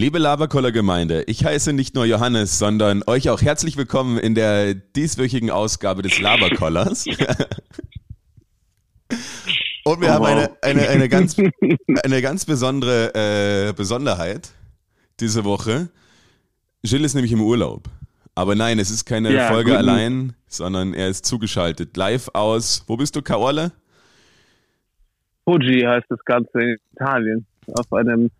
Liebe 0.00 0.16
Laberkoller-Gemeinde, 0.18 1.24
ich 1.26 1.44
heiße 1.44 1.74
nicht 1.74 1.94
nur 1.94 2.06
Johannes, 2.06 2.58
sondern 2.58 3.02
euch 3.06 3.28
auch 3.28 3.42
herzlich 3.42 3.76
willkommen 3.76 4.16
in 4.18 4.34
der 4.34 4.72
dieswöchigen 4.72 5.50
Ausgabe 5.50 6.00
des 6.00 6.18
Laberkollers. 6.18 7.04
Und 9.84 10.00
wir 10.00 10.08
Oh, 10.08 10.12
haben 10.12 10.24
eine, 10.24 10.56
eine, 10.62 10.88
eine, 10.88 11.06
ganz, 11.10 11.36
eine 12.02 12.22
ganz 12.22 12.46
besondere 12.46 13.12
äh, 13.68 13.74
Besonderheit 13.74 14.52
diese 15.20 15.44
Woche. 15.44 15.90
Gilles 16.82 17.08
ist 17.10 17.14
nämlich 17.14 17.32
im 17.32 17.42
Urlaub. 17.42 17.90
Aber 18.34 18.54
nein, 18.54 18.78
es 18.78 18.88
ist 18.90 19.04
keine 19.04 19.30
Ja, 19.30 19.48
Folge 19.48 19.72
guten- 19.72 19.86
allein, 19.86 20.32
sondern 20.46 20.94
er 20.94 21.08
ist 21.08 21.26
zugeschaltet. 21.26 21.94
Live 21.98 22.30
aus, 22.32 22.84
wo 22.86 22.96
bist 22.96 23.16
du, 23.16 23.20
Kaorle? 23.20 23.70
Fuji 25.44 25.82
heißt 25.82 26.06
das 26.08 26.24
Ganze 26.24 26.58
in 26.58 26.76
Italien. 26.94 27.44
Auf 27.74 27.92
einem 27.92 28.30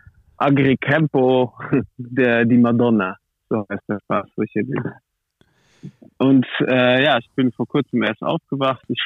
Agricampo 0.41 1.53
der 1.99 2.45
die 2.47 2.57
Madonna. 2.57 3.17
So 3.49 3.67
heißt 3.69 3.83
der 3.89 3.99
Spaß. 4.01 4.27
Und 6.19 6.47
äh, 6.67 7.05
ja, 7.05 7.19
ich 7.19 7.29
bin 7.35 7.53
vor 7.53 7.67
kurzem 7.67 8.03
erst 8.03 8.23
aufgewacht. 8.23 8.83
Ich 8.89 9.01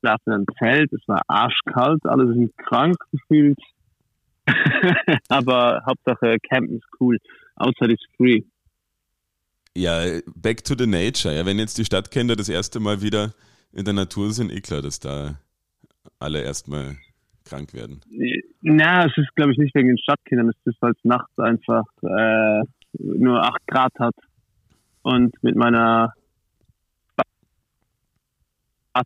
schlafe 0.00 0.22
in 0.26 0.32
einem 0.32 0.46
Zelt. 0.58 0.92
Es 0.92 1.06
war 1.06 1.22
arschkalt. 1.26 2.04
Alle 2.04 2.26
sind 2.32 2.56
krank 2.58 2.96
gefühlt. 3.12 3.58
Aber 5.28 5.82
Hauptsache 5.86 6.36
Campen 6.50 6.76
ist 6.76 6.86
cool. 7.00 7.18
Outside 7.56 7.92
is 7.92 8.00
free. 8.16 8.42
Ja, 9.74 10.20
back 10.34 10.64
to 10.64 10.74
the 10.76 10.86
nature. 10.86 11.34
Ja, 11.34 11.46
wenn 11.46 11.58
jetzt 11.58 11.78
die 11.78 11.84
Stadtkinder 11.84 12.36
das 12.36 12.48
erste 12.50 12.78
Mal 12.78 13.00
wieder 13.00 13.32
in 13.72 13.86
der 13.86 13.94
Natur 13.94 14.32
sind, 14.32 14.52
eh 14.52 14.60
klar, 14.60 14.82
dass 14.82 15.00
da 15.00 15.38
alle 16.18 16.42
erstmal 16.42 16.96
krank 17.52 17.74
werden. 17.74 18.00
Na, 18.62 19.06
es 19.06 19.16
ist, 19.16 19.34
glaube 19.34 19.52
ich, 19.52 19.58
nicht 19.58 19.74
wegen 19.74 19.88
den 19.88 19.98
Stadtkindern. 19.98 20.48
Es 20.48 20.56
ist, 20.64 20.80
weil 20.80 20.92
es 20.92 21.04
nachts 21.04 21.38
einfach 21.38 21.84
äh, 22.02 22.62
nur 22.98 23.42
8 23.42 23.66
Grad 23.66 23.92
hat. 23.98 24.14
Und 25.02 25.34
mit 25.42 25.56
meiner 25.56 26.14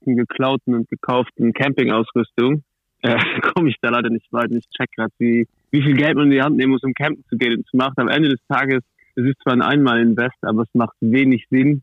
geklauten 0.05 0.75
und 0.75 0.89
gekauften 0.89 1.53
Campingausrüstung 1.53 2.65
äh, 3.03 3.17
komme 3.55 3.71
ich 3.71 3.77
da 3.81 3.91
leider 3.91 4.11
nicht 4.11 4.31
weit. 4.33 4.51
Ich 4.53 4.69
check 4.77 4.91
gerade, 4.93 5.13
wie, 5.19 5.47
wie 5.71 5.83
viel 5.83 5.97
Geld 5.97 6.17
man 6.17 6.27
in 6.27 6.33
die 6.33 6.43
Hand 6.43 6.57
nehmen 6.57 6.73
muss, 6.73 6.83
um 6.83 6.93
campen 6.93 7.25
zu 7.29 7.37
gehen. 7.37 7.55
Und 7.55 7.67
es 7.67 7.73
macht 7.73 7.99
am 7.99 8.09
Ende 8.09 8.29
des 8.29 8.41
Tages, 8.49 8.83
es 9.15 9.25
ist 9.25 9.41
zwar 9.43 9.55
ein 9.55 9.63
Einmal-Invest, 9.63 10.37
aber 10.43 10.63
es 10.63 10.75
macht 10.75 10.97
wenig 11.01 11.47
Sinn. 11.51 11.83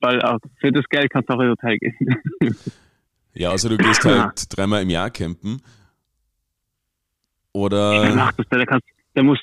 Weil 0.00 0.20
auch 0.20 0.38
für 0.60 0.72
das 0.72 0.84
Geld 0.90 1.10
kannst 1.10 1.30
du 1.30 1.34
auch 1.34 1.40
in 1.40 1.50
Hotel 1.50 1.78
gehen. 1.78 1.96
Ja, 3.34 3.50
außer 3.50 3.68
du 3.68 3.76
gehst 3.76 4.04
halt 4.04 4.56
dreimal 4.56 4.82
im 4.82 4.90
Jahr 4.90 5.10
campen. 5.10 5.60
Oder 7.52 8.14
Mach 8.14 8.32
das, 8.32 8.46
der 8.48 8.66
kannst, 8.66 8.86
der 9.14 9.22
muss 9.22 9.38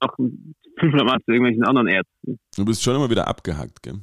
auch 0.00 0.14
500 0.16 1.06
Mal 1.06 1.18
zu 1.24 1.30
irgendwelchen 1.32 1.64
anderen 1.64 1.88
Ärzten. 1.88 2.38
du 2.56 2.64
bist 2.64 2.82
schon 2.82 2.96
immer 2.96 3.08
wieder 3.10 3.26
abgehackt, 3.28 3.82
gell? 3.82 4.00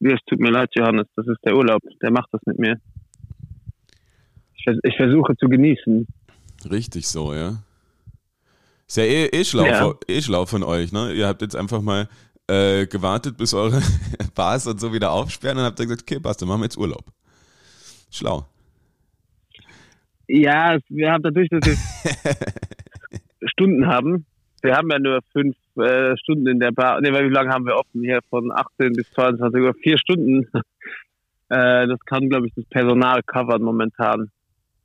Ja, 0.00 0.14
Es 0.14 0.20
tut 0.26 0.40
mir 0.40 0.50
leid, 0.50 0.70
Johannes, 0.76 1.06
das 1.16 1.26
ist 1.26 1.38
der 1.44 1.56
Urlaub, 1.56 1.80
der 2.02 2.10
macht 2.10 2.28
das 2.32 2.40
mit 2.46 2.58
mir. 2.58 2.80
Ich, 4.56 4.64
vers 4.64 4.76
ich 4.82 4.96
versuche 4.96 5.34
zu 5.36 5.48
genießen. 5.48 6.06
Richtig 6.70 7.06
so, 7.08 7.32
ja. 7.32 7.62
Ist 8.86 8.96
ja 8.98 9.04
eh, 9.04 9.26
eh, 9.26 9.44
schlau, 9.44 9.64
Ja. 9.64 9.94
eh 10.08 10.20
schlau 10.20 10.46
von 10.46 10.62
euch, 10.62 10.92
ne? 10.92 11.12
Ihr 11.12 11.26
habt 11.26 11.42
jetzt 11.42 11.56
einfach 11.56 11.80
mal 11.80 12.08
äh, 12.48 12.86
gewartet, 12.86 13.36
bis 13.36 13.54
eure 13.54 13.80
Bars 14.34 14.66
und 14.66 14.80
so 14.80 14.92
wieder 14.92 15.10
aufsperren 15.10 15.58
und 15.58 15.64
habt 15.64 15.78
dann 15.78 15.88
gesagt, 15.88 16.02
okay, 16.02 16.20
passt, 16.20 16.42
dann 16.42 16.48
machen 16.48 16.60
wir 16.60 16.66
jetzt 16.66 16.78
Urlaub. 16.78 17.04
Schlau. 18.10 18.46
Ja, 20.28 20.78
wir 20.88 21.12
haben 21.12 21.22
dadurch, 21.22 21.48
dass 21.50 21.60
wir 21.64 21.76
Stunden 23.48 23.86
haben. 23.86 24.26
Wir 24.62 24.76
haben 24.76 24.90
ja 24.90 24.98
nur 24.98 25.20
fünf 25.32 25.56
äh, 25.76 26.16
Stunden 26.16 26.46
in 26.48 26.58
der 26.58 26.72
Bar. 26.72 27.00
Weil 27.00 27.28
wie 27.28 27.34
lange 27.34 27.50
haben 27.50 27.66
wir 27.66 27.76
offen? 27.76 28.02
Hier 28.02 28.20
von 28.28 28.50
18 28.50 28.94
bis 28.94 29.10
22 29.12 29.60
Uhr. 29.60 29.74
Vier 29.74 29.98
Stunden. 29.98 30.48
äh, 31.48 31.86
das 31.86 32.00
kann, 32.06 32.28
glaube 32.28 32.48
ich, 32.48 32.54
das 32.54 32.64
Personal 32.66 33.22
covern 33.22 33.62
momentan. 33.62 34.30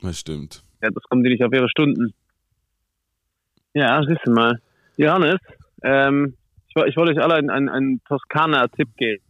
Das 0.02 0.20
stimmt. 0.20 0.64
Ja, 0.82 0.90
das 0.92 1.04
kommen 1.04 1.24
die 1.24 1.32
nicht 1.32 1.44
auf 1.44 1.54
ihre 1.54 1.70
Stunden. 1.70 2.14
Ja, 3.74 4.04
siehst 4.08 4.22
du 4.26 4.32
mal. 4.32 4.60
Johannes, 4.98 5.40
ähm, 5.84 6.36
ich, 6.76 6.84
ich 6.88 6.98
wollte 6.98 7.12
euch 7.14 7.24
alle 7.24 7.36
einen, 7.36 7.50
einen, 7.50 7.70
einen 7.70 8.02
Toskana-Tipp 8.06 8.90
geben. 8.98 9.24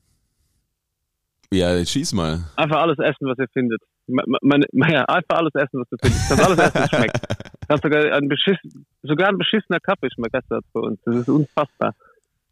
Ja, 1.54 1.84
schieß 1.84 2.14
mal. 2.14 2.40
Einfach 2.56 2.82
alles 2.82 2.98
essen, 3.00 3.28
was 3.28 3.38
ihr 3.38 3.48
findet. 3.52 3.82
Me- 4.08 4.24
me- 4.26 4.66
Meine, 4.72 4.94
ja, 4.94 5.06
einfach 5.06 5.38
alles 5.40 5.54
essen, 5.56 5.82
was 5.82 5.90
du 5.90 5.98
findest. 6.02 6.30
Kannst 6.30 6.46
alles 6.46 6.60
essen, 6.60 6.96
schmeckt. 6.96 7.20
Kannst 7.68 7.84
sogar 7.84 8.14
ein, 8.14 8.28
beschiss, 8.30 8.58
sogar 9.04 9.30
ein 9.30 9.38
beschissener 9.38 9.80
Kaffee 9.80 10.10
schmeckt 10.14 10.32
besser 10.32 10.62
für 10.72 10.80
uns. 10.80 11.00
Das 11.06 11.16
ist 11.16 11.30
unfassbar. 11.30 11.94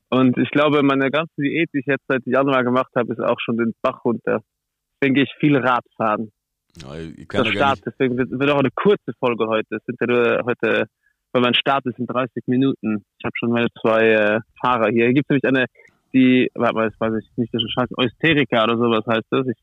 Und 0.09 0.37
ich 0.37 0.49
glaube, 0.51 0.81
meine 0.83 1.11
ganze 1.11 1.33
Diät, 1.37 1.69
die 1.73 1.79
ich 1.79 1.85
jetzt 1.85 2.03
seit 2.07 2.25
Januar 2.25 2.63
gemacht 2.63 2.91
habe, 2.95 3.13
ist 3.13 3.19
auch 3.21 3.39
schon 3.39 3.57
den 3.57 3.73
Bach 3.81 4.03
runter. 4.03 4.41
Deswegen 5.01 5.15
gehe 5.15 5.23
ich 5.23 5.33
viel 5.39 5.55
Radfahren. 5.55 6.31
Ja, 6.81 6.95
ich 6.97 7.27
kann 7.27 7.43
gar 7.43 7.53
Start, 7.53 7.75
nicht, 7.77 7.85
deswegen 7.87 8.17
wird, 8.17 8.31
wird 8.31 8.49
auch 8.51 8.59
eine 8.59 8.71
kurze 8.71 9.13
Folge 9.19 9.47
heute. 9.47 9.75
Es 9.77 9.85
sind 9.85 9.97
ja 10.01 10.07
nur 10.07 10.41
heute, 10.45 10.87
weil 11.31 11.41
mein 11.41 11.53
Start 11.53 11.85
ist 11.85 11.99
in 11.99 12.07
30 12.07 12.47
Minuten. 12.47 13.03
Ich 13.17 13.25
habe 13.25 13.33
schon 13.37 13.51
meine 13.51 13.67
zwei 13.81 14.09
äh, 14.09 14.39
Fahrer 14.59 14.89
hier. 14.89 15.05
Hier 15.05 15.13
gibt 15.13 15.29
es 15.29 15.41
nämlich 15.41 15.45
eine, 15.45 15.65
die, 16.13 16.49
warte 16.55 16.75
mal, 16.75 16.89
das 16.89 16.99
weiß 16.99 17.13
ich 17.21 17.37
nicht, 17.37 17.53
das 17.53 17.63
ist 17.63 17.71
scheiß 17.73 17.89
Eusterica 17.97 18.63
oder 18.63 18.77
sowas 18.77 19.05
heißt 19.07 19.27
das. 19.29 19.47
Ich 19.47 19.57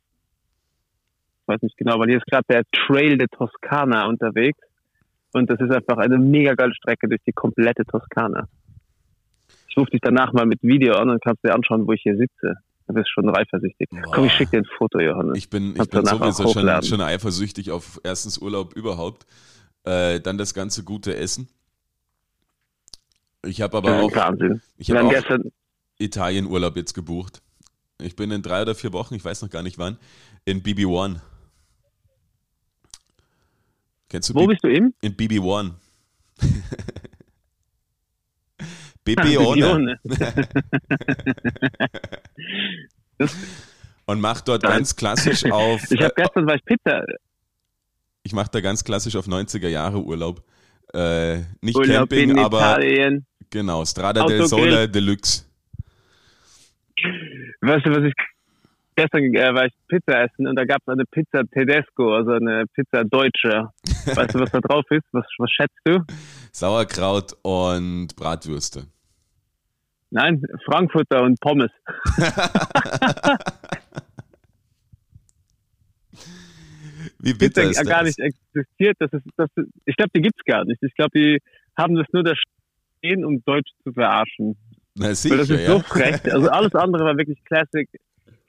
weiß 1.47 1.63
nicht 1.63 1.77
genau, 1.77 1.99
weil 1.99 2.09
hier 2.09 2.19
ist 2.19 2.27
gerade 2.27 2.45
der 2.49 2.63
Trail 2.73 3.19
de 3.19 3.27
Toskana 3.29 4.07
unterwegs. 4.07 4.59
Und 5.33 5.51
das 5.51 5.61
ist 5.61 5.71
einfach 5.71 5.99
eine 5.99 6.19
mega 6.19 6.55
geile 6.55 6.75
Strecke 6.75 7.09
durch 7.09 7.21
die 7.27 7.33
komplette 7.33 7.85
Toskana. 7.85 8.49
Ich 9.69 9.77
rufe 9.77 9.91
dich 9.91 10.01
danach 10.01 10.33
mal 10.33 10.47
mit 10.47 10.63
Video 10.63 10.95
an 10.95 11.11
und 11.11 11.23
kannst 11.23 11.45
dir 11.45 11.55
anschauen, 11.55 11.87
wo 11.87 11.93
ich 11.93 12.03
hier 12.03 12.17
sitze. 12.17 12.55
Du 12.87 12.95
bist 12.95 13.11
schon 13.11 13.29
eifersüchtig. 13.29 13.89
Boah. 13.91 14.13
Komm, 14.13 14.25
ich 14.27 14.33
schicke 14.33 14.53
dir 14.53 14.59
ein 14.59 14.65
Foto, 14.79 15.01
Johannes. 15.01 15.37
ich 15.37 15.51
bin, 15.51 15.75
ich 15.77 15.91
bin 15.91 16.07
sowieso 16.07 16.49
schon, 16.49 16.83
schon 16.83 17.01
eifersüchtig 17.01 17.71
auf 17.73 18.01
erstens 18.05 18.39
Urlaub 18.39 18.75
überhaupt. 18.75 19.27
Äh, 19.87 20.21
dann 20.21 20.37
das 20.37 20.53
ganze 20.53 20.85
gute 20.85 21.17
Essen. 21.17 21.49
Ich 23.45 23.61
habe 23.61 23.77
aber 23.77 24.03
auch, 24.03 24.15
Wahnsinn. 24.15 24.61
ich 24.77 24.91
haben 24.91 25.07
auch 25.07 25.39
Italien-Urlaub 25.99 26.77
jetzt 26.77 26.95
gebucht. 26.95 27.41
Ich 28.01 28.17
bin 28.17 28.31
in 28.33 28.43
drei 28.43 28.63
oder 28.63 28.75
vier 28.75 28.93
Wochen, 28.93 29.15
ich 29.15 29.25
weiß 29.25 29.43
noch 29.43 29.51
gar 29.51 29.63
nicht 29.63 29.79
wann, 29.79 29.99
in 30.45 30.63
BB1. 30.63 31.21
Kennst 34.09 34.31
du 34.31 34.35
Wo 34.35 34.41
B- 34.41 34.47
bist 34.49 34.65
du 34.65 34.69
im? 34.69 34.93
in 35.01 35.17
BB1? 35.17 35.73
BB1. 39.07 39.97
Und 44.07 44.21
mach 44.21 44.41
dort 44.41 44.63
ganz 44.63 44.97
klassisch 44.97 45.45
auf. 45.51 45.91
Ich 45.91 46.01
habe 46.01 46.13
äh, 46.17 46.23
gestern 46.23 46.47
war 46.47 46.55
ich 46.57 46.65
Pizza. 46.65 47.05
Ich 48.27 48.33
mache 48.33 48.51
da 48.51 48.61
ganz 48.61 48.85
klassisch 48.85 49.17
auf 49.17 49.27
90er 49.27 49.69
Jahre 49.69 50.03
Urlaub. 50.03 50.43
Äh, 50.93 51.39
nicht 51.61 51.77
Urlaub 51.77 52.11
Camping, 52.11 52.31
in 52.31 52.39
aber 52.39 52.59
Italien. 52.59 53.27
genau, 53.51 53.85
Strada 53.85 54.27
del 54.27 54.43
Autogrill. 54.43 54.71
Sole 54.71 54.89
Deluxe. 54.89 55.47
Weißt 57.61 57.87
du, 57.87 57.91
was 57.91 58.05
ich 58.05 58.15
gestern 58.97 59.23
äh, 59.35 59.55
war 59.55 59.67
ich 59.67 59.73
Pizza 59.89 60.25
essen 60.25 60.49
und 60.49 60.57
da 60.57 60.65
gab 60.65 60.79
es 60.83 60.89
eine 60.89 61.05
Pizza 61.05 61.43
Tedesco, 61.53 62.15
also 62.15 62.33
eine 62.33 62.65
Pizza 62.75 63.05
Deutsche. 63.05 63.69
Weißt 64.15 64.35
du, 64.35 64.41
was 64.41 64.51
da 64.51 64.61
drauf 64.61 64.85
ist? 64.91 65.05
Was, 65.13 65.27
was 65.39 65.51
schätzt 65.51 65.79
du? 65.85 66.05
Sauerkraut 66.53 67.37
und 67.43 68.17
Bratwürste. 68.17 68.87
Nein, 70.11 70.43
Frankfurter 70.65 71.23
und 71.23 71.39
Pommes. 71.41 71.71
Wie 77.19 77.35
bitter 77.35 77.63
Pizza 77.63 77.83
ist 77.83 77.89
gar 77.89 78.05
das? 78.05 78.17
nicht 78.17 78.21
existiert. 78.21 78.97
Das 78.99 79.13
ist, 79.13 79.25
das 79.37 79.51
ist, 79.57 79.69
ich 79.85 79.97
glaube, 79.97 80.11
die 80.15 80.23
gibt's 80.23 80.45
gar 80.45 80.65
nicht. 80.65 80.83
Ich 80.83 80.95
glaube, 80.95 81.19
die 81.19 81.39
haben 81.77 81.95
das 81.95 82.07
nur 82.13 82.25
da 82.25 82.33
stehen, 82.37 83.25
um 83.25 83.43
Deutsch 83.45 83.71
zu 83.85 83.93
verarschen. 83.93 84.57
Na 84.95 85.07
Weil 85.07 85.15
sicher, 85.15 85.39
das 85.39 85.51
ist 85.51 85.61
ja. 85.61 85.67
so 85.67 85.81
frech. 85.81 86.33
Also 86.33 86.49
alles 86.49 86.75
andere 86.75 87.05
war 87.05 87.17
wirklich 87.17 87.43
Classic, 87.45 87.89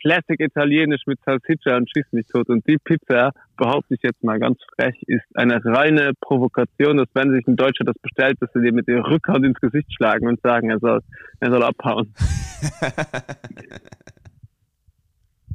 Classic 0.01 0.39
Italienisch 0.39 1.01
mit 1.05 1.19
Salsiccia 1.25 1.75
und 1.75 1.89
Schieß 1.89 2.05
mich 2.11 2.27
tot. 2.27 2.49
Und 2.49 2.65
die 2.67 2.77
Pizza, 2.77 3.31
behaupte 3.57 3.95
ich 3.95 4.01
jetzt 4.03 4.23
mal 4.23 4.39
ganz 4.39 4.59
frech, 4.75 4.95
ist 5.07 5.25
eine 5.35 5.63
reine 5.65 6.11
Provokation, 6.21 6.97
dass 6.97 7.07
wenn 7.13 7.33
sich 7.33 7.45
ein 7.47 7.55
Deutscher 7.55 7.83
das 7.83 7.97
bestellt, 8.01 8.37
dass 8.39 8.51
sie 8.53 8.61
dir 8.61 8.73
mit 8.73 8.87
der 8.87 9.05
Rückhand 9.05 9.45
ins 9.45 9.59
Gesicht 9.59 9.91
schlagen 9.93 10.27
und 10.27 10.39
sagen, 10.41 10.69
er 10.69 10.79
soll, 10.79 11.01
er 11.39 11.51
soll 11.51 11.63
abhauen. 11.63 12.13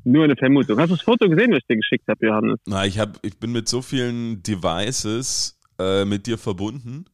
Nur 0.05 0.25
eine 0.25 0.37
Vermutung. 0.37 0.79
Hast 0.79 0.91
du 0.91 0.97
das 0.97 1.05
Foto 1.05 1.29
gesehen, 1.29 1.53
was 1.53 1.59
ich 1.59 1.67
dir 1.67 1.77
geschickt 1.77 2.09
habe, 2.09 2.27
Johannes? 2.27 2.59
Na, 2.67 2.85
ich, 2.85 2.99
hab, 2.99 3.19
ich 3.23 3.39
bin 3.39 3.53
mit 3.53 3.69
so 3.69 3.83
vielen 3.83 4.43
Devices 4.43 5.59
äh, 5.79 6.05
mit 6.05 6.27
dir 6.27 6.39
verbunden 6.39 7.05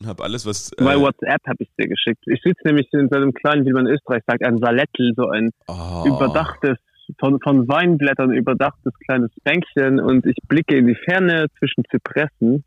und 0.00 0.06
habe 0.06 0.22
alles, 0.22 0.46
was. 0.46 0.72
Äh, 0.72 0.84
Bei 0.84 0.98
WhatsApp 0.98 1.46
habe 1.46 1.62
ich 1.62 1.68
dir 1.78 1.88
geschickt. 1.88 2.22
Ich 2.26 2.40
sitze 2.42 2.60
nämlich 2.64 2.88
in 2.92 3.08
so 3.08 3.16
einem 3.16 3.32
kleinen, 3.32 3.66
wie 3.66 3.72
man 3.72 3.86
in 3.86 3.94
Österreich 3.94 4.22
sagt, 4.26 4.44
ein 4.44 4.58
Salettel, 4.58 5.12
so 5.16 5.28
ein 5.28 5.50
oh, 5.66 6.04
überdachtes 6.06 6.78
von, 7.18 7.40
von 7.40 7.68
Weinblättern 7.68 8.32
überdachtes 8.32 8.92
kleines 9.06 9.30
Bänkchen 9.42 9.98
und 9.98 10.26
ich 10.26 10.36
blicke 10.46 10.76
in 10.76 10.86
die 10.86 10.94
Ferne 10.94 11.46
zwischen 11.58 11.84
Zypressen. 11.90 12.64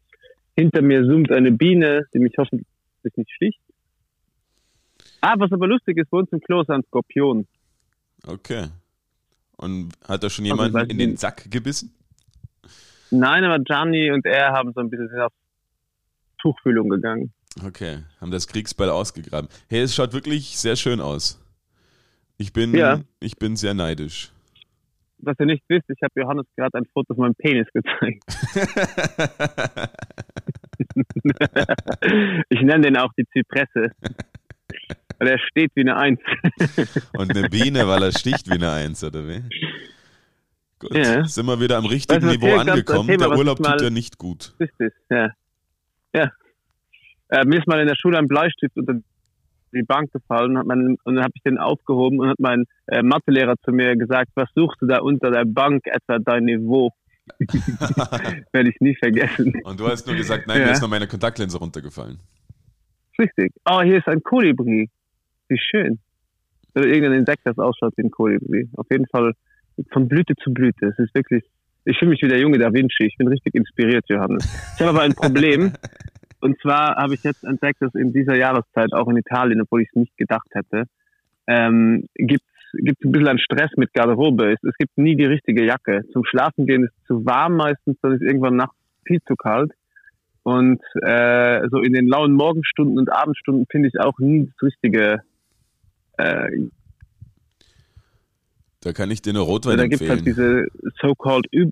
Hinter 0.56 0.81
mir 0.81 1.06
zoomt 1.06 1.31
eine 1.31 1.51
Biene, 1.51 2.06
die 2.13 2.19
mich 2.19 2.33
hoffentlich 2.38 2.68
nicht 3.16 3.31
sticht. 3.31 3.60
Ah, 5.22 5.36
was 5.38 5.51
aber 5.51 5.68
lustig 5.68 5.98
ist, 5.98 6.10
bei 6.10 6.18
uns 6.18 6.31
im 6.31 6.42
Klo 6.42 6.62
ist 6.62 6.69
ein 6.69 6.83
Skorpion. 6.83 7.48
Okay. 8.25 8.66
Und 9.61 9.93
hat 10.07 10.23
da 10.23 10.29
schon 10.29 10.43
jemand 10.45 10.73
weiß 10.73 10.87
in 10.89 10.97
den 10.97 11.17
Sack 11.17 11.49
gebissen? 11.49 11.93
Nein, 13.11 13.43
aber 13.43 13.59
Gianni 13.59 14.11
und 14.11 14.25
er 14.25 14.51
haben 14.51 14.73
so 14.73 14.81
ein 14.81 14.89
bisschen 14.89 15.09
auf 15.21 15.31
Tuchfühlung 16.41 16.89
gegangen. 16.89 17.31
Okay, 17.65 17.99
haben 18.19 18.31
das 18.31 18.47
Kriegsbeil 18.47 18.89
ausgegraben. 18.89 19.49
Hey, 19.69 19.81
es 19.81 19.93
schaut 19.95 20.13
wirklich 20.13 20.57
sehr 20.57 20.75
schön 20.75 20.99
aus. 21.01 21.39
Ich 22.37 22.53
bin, 22.53 22.73
Ja. 22.75 23.01
ich 23.19 23.37
bin 23.37 23.55
sehr 23.55 23.73
neidisch. 23.73 24.31
Was 25.19 25.35
ihr 25.39 25.45
nicht 25.45 25.63
wisst, 25.67 25.87
ich 25.89 26.01
habe 26.01 26.19
Johannes 26.19 26.47
gerade 26.55 26.75
ein 26.79 26.85
Foto 26.93 27.13
von 27.13 27.25
meinem 27.25 27.35
Penis 27.35 27.67
gezeigt. 27.73 28.23
Ich 32.49 32.61
nenne 32.61 32.81
den 32.81 32.97
auch 32.97 33.11
die 33.17 33.25
Zypresse. 33.27 33.91
Weil 35.21 35.27
er 35.33 35.38
steht 35.39 35.69
wie 35.75 35.81
eine 35.81 35.97
Eins. 35.97 36.19
Und 37.15 37.29
eine 37.38 37.47
Biene, 37.47 37.88
weil 37.88 38.01
er 38.01 38.12
sticht 38.12 38.47
wie 38.50 38.53
eine 38.56 38.71
Eins, 38.71 39.03
oder 39.03 39.27
wie? 39.27 39.44
Gut, 40.79 40.95
Ja. 40.95 41.23
sind 41.25 41.45
wir 41.45 41.59
wieder 41.59 41.77
am 41.77 41.85
richtigen 41.85 42.25
Weißt 42.25 42.39
Niveau 42.41 42.56
angekommen. 42.57 43.07
Thema, 43.07 43.27
Der 43.29 43.38
Urlaub 43.38 43.57
tut 43.62 43.81
ja 43.81 43.89
nicht 43.91 44.18
gut. 44.18 44.56
ist 44.57 44.73
es, 44.79 44.91
ja. 45.12 45.29
Ja. 46.15 46.31
Äh, 47.29 47.45
mir 47.45 47.59
ist 47.59 47.68
mal 47.68 47.79
in 47.79 47.88
der 47.88 47.95
Schule 47.95 48.18
ein 48.18 48.27
Bleistift 48.27 48.75
unter 48.75 48.95
die 49.73 49.83
Bank 49.83 50.12
gefallen 50.12 50.57
hat 50.57 50.65
mein, 50.65 50.97
und 51.03 51.15
dann 51.15 51.23
habe 51.23 51.31
ich 51.35 51.44
den 51.44 51.59
aufgehoben 51.59 52.19
und 52.19 52.27
hat 52.29 52.39
mein 52.39 52.65
äh, 52.88 53.03
Mathelehrer 53.03 53.53
zu 53.63 53.71
mir 53.71 53.95
gesagt, 53.95 54.31
was 54.33 54.50
suchst 54.56 54.81
du 54.81 54.88
da 54.88 55.01
unter 55.01 55.29
der 55.29 55.45
Bank, 55.45 55.85
etwa 55.85 56.18
dein 56.18 56.45
Niveau? 56.45 56.89
Werde 58.51 58.69
ich 58.69 58.75
nie 58.79 58.95
vergessen. 58.95 59.53
Und 59.63 59.79
du 59.79 59.88
hast 59.88 60.07
nur 60.07 60.15
gesagt, 60.15 60.47
nein, 60.47 60.59
Ja. 60.62 60.65
mir 60.65 60.71
ist 60.73 60.81
noch 60.81 60.89
meine 60.89 61.07
Kontaktlinse 61.07 61.59
runtergefallen. 61.59 62.19
Richtig. 63.19 63.53
Oh, 63.69 63.81
hier 63.81 63.97
ist 64.00 64.07
ein 64.07 64.23
Kolibri. 64.23 64.89
Wie 65.51 65.59
schön. 65.59 66.00
Oder 66.75 66.88
irgendein 66.88 67.19
Insekt, 67.19 67.42
das 67.44 67.59
ausschaut 67.59 67.94
wie 67.98 68.03
ein 68.03 68.12
Kolibri. 68.12 68.69
Auf 68.77 68.88
jeden 68.89 69.06
Fall 69.07 69.33
von 69.92 70.07
Blüte 70.07 70.33
zu 70.42 70.53
Blüte. 70.53 70.88
Es 70.88 70.98
ist 70.98 71.13
wirklich, 71.13 71.44
ich 71.83 71.98
fühle 72.00 72.12
mich 72.12 72.21
wie 72.21 72.30
der 72.30 72.39
junge 72.39 72.57
Da 72.57 72.71
Vinci. 72.71 73.03
Ich 73.03 73.18
bin 73.18 73.27
richtig 73.27 73.53
inspiriert, 73.56 74.06
Johannes. 74.07 74.45
Ich 74.75 74.81
habe 74.81 74.92
aber 74.92 75.01
ein 75.01 75.13
Problem. 75.13 75.74
Und 76.39 76.57
zwar 76.62 76.95
habe 76.95 77.15
ich 77.15 77.24
jetzt 77.24 77.44
entdeckt, 77.44 77.81
dass 77.81 77.94
in 77.95 78.13
dieser 78.13 78.36
Jahreszeit, 78.38 78.94
auch 78.94 79.09
in 79.09 79.18
Italien, 79.18 79.62
obwohl 79.62 79.81
ich 79.81 79.89
es 79.89 79.95
nicht 79.95 80.18
gedacht 80.18 80.48
hätte, 80.51 80.86
ähm, 81.48 82.07
gibt 82.15 82.44
es 82.44 83.06
ein 83.06 83.12
bisschen 83.12 83.27
an 83.27 83.38
Stress 83.38 83.71
mit 83.75 83.94
Garderobe. 83.94 84.54
Es, 84.54 84.63
es 84.63 84.77
gibt 84.77 84.97
nie 84.97 85.18
die 85.18 85.25
richtige 85.25 85.65
Jacke. 85.65 86.04
Zum 86.13 86.24
Schlafen 86.24 86.65
gehen 86.65 86.86
ist 86.86 86.94
zu 87.07 87.25
warm 87.25 87.57
meistens, 87.57 87.97
dann 88.01 88.13
ist 88.13 88.21
irgendwann 88.21 88.56
nachts 88.56 88.77
viel 89.06 89.21
zu 89.27 89.36
kalt. 89.36 89.74
Und 90.44 90.81
äh, 91.01 91.68
so 91.69 91.80
in 91.80 91.92
den 91.92 92.07
lauen 92.07 92.33
Morgenstunden 92.33 92.97
und 92.97 93.12
Abendstunden 93.12 93.65
finde 93.69 93.89
ich 93.89 94.00
auch 94.00 94.18
nie 94.18 94.45
das 94.45 94.63
richtige. 94.63 95.21
Äh, 96.17 96.47
Da 98.81 98.93
kann 98.93 99.11
ich 99.11 99.21
dir 99.21 99.31
eine 99.31 99.39
Rotwein 99.39 99.77
da 99.77 99.83
gibt 99.87 100.01
es 100.01 100.09
empfehlen. 100.09 100.19
halt 100.19 100.27
diese 100.27 100.91
so-called 101.01 101.45
Üb. 101.53 101.69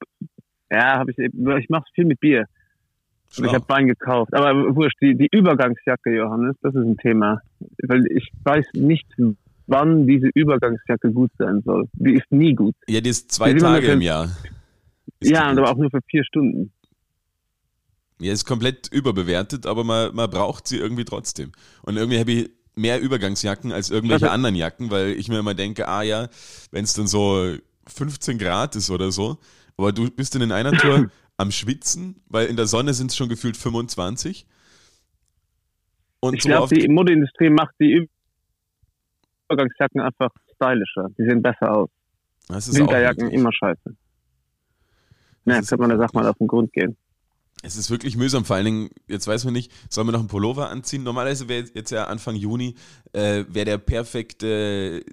Ja, 0.72 1.00
habe 1.00 1.12
ich 1.12 1.18
eben. 1.18 1.58
Ich 1.58 1.70
mache 1.70 1.86
viel 1.96 2.06
mit 2.06 2.20
Bier. 2.20 2.42
Und 2.42 2.48
ich 3.30 3.36
Schlau. 3.36 3.54
habe 3.54 3.70
Wein 3.70 3.88
gekauft. 3.88 4.34
Aber 4.34 4.76
wurscht, 4.76 4.98
die, 5.02 5.16
die 5.16 5.28
Übergangsjacke, 5.32 6.16
Johannes, 6.16 6.56
das 6.62 6.74
ist 6.76 6.84
ein 6.84 6.98
Thema. 6.98 7.42
Weil 7.88 8.06
ich 8.12 8.30
weiß 8.44 8.66
nicht, 8.74 9.08
wann 9.68 10.08
diese 10.08 10.28
Übergangsjacke 10.34 11.12
gut 11.12 11.32
sein 11.38 11.62
soll. 11.64 11.88
Die 11.94 12.14
ist 12.16 12.32
nie 12.32 12.54
gut. 12.54 12.76
Ja, 12.88 13.02
die 13.02 13.10
ist 13.10 13.32
zwei 13.32 13.50
man 13.54 13.60
Tage 13.60 13.88
im 13.88 14.02
Jahr. 14.02 14.26
Ist 15.20 15.32
ja, 15.32 15.52
die 15.52 15.60
aber 15.60 15.72
auch 15.72 15.78
nur 15.78 15.90
für 15.92 16.02
vier 16.08 16.24
Stunden. 16.24 16.72
Ja, 18.20 18.34
ist 18.34 18.46
komplett 18.46 18.90
überbewertet, 18.92 19.66
aber 19.66 19.84
man, 19.84 20.14
man 20.14 20.30
braucht 20.30 20.68
sie 20.68 20.78
irgendwie 20.78 21.06
trotzdem. 21.06 21.52
Und 21.84 21.98
irgendwie 21.98 22.20
habe 22.20 22.32
ich 22.32 22.50
mehr 22.80 23.00
Übergangsjacken 23.02 23.72
als 23.72 23.90
irgendwelche 23.90 24.32
anderen 24.32 24.56
Jacken, 24.56 24.90
weil 24.90 25.10
ich 25.12 25.28
mir 25.30 25.40
immer 25.40 25.54
denke, 25.54 25.88
ah 25.88 26.02
ja, 26.02 26.30
wenn 26.72 26.84
es 26.84 26.94
dann 26.94 27.08
so 27.08 27.56
15 27.88 28.38
Grad 28.38 28.76
ist 28.76 28.90
oder 28.90 29.12
so, 29.12 29.38
aber 29.78 29.92
du 29.92 30.10
bist 30.10 30.36
dann 30.36 30.42
in 30.42 30.52
einer 30.52 30.72
Tour 30.72 31.10
am 31.38 31.52
Schwitzen, 31.52 32.22
weil 32.28 32.48
in 32.48 32.56
der 32.56 32.68
Sonne 32.68 32.94
sind 32.94 33.12
es 33.12 33.18
schon 33.18 33.30
gefühlt 33.30 33.58
25. 33.58 34.46
Und 36.22 36.36
Ich 36.36 36.44
so 36.44 36.50
glaube, 36.50 36.76
die 36.76 36.88
Modeindustrie 36.88 37.50
macht 37.50 37.76
die 37.80 38.08
Übergangsjacken 39.50 40.02
einfach 40.02 40.32
stylischer. 40.56 41.10
Die 41.18 41.24
sehen 41.24 41.42
besser 41.42 41.74
aus. 41.74 41.90
Winterjacken 42.50 43.32
immer 43.32 43.54
scheiße. 43.54 43.96
Ja, 45.46 45.60
ist 45.60 45.70
könnte 45.70 45.82
man 45.82 45.90
der 45.90 46.00
Sache 46.00 46.12
mal 46.14 46.28
auf 46.28 46.38
den 46.38 46.48
Grund 46.48 46.74
gehen. 46.74 46.98
Es 47.62 47.76
ist 47.76 47.90
wirklich 47.90 48.16
mühsam, 48.16 48.46
vor 48.46 48.56
allen 48.56 48.66
Dingen, 48.66 48.90
jetzt 49.08 49.28
weiß 49.28 49.44
man 49.44 49.54
nicht, 49.54 49.72
soll 49.90 50.06
man 50.06 50.14
noch 50.14 50.22
einen 50.22 50.30
Pullover 50.30 50.70
anziehen? 50.70 51.04
Normalerweise 51.04 51.50
wäre 51.50 51.66
jetzt 51.74 51.92
ja 51.92 52.06
Anfang 52.06 52.36
Juni, 52.36 52.76
äh, 53.12 53.44
wäre 53.50 53.66
der 53.66 53.78
perfekte 53.78 55.04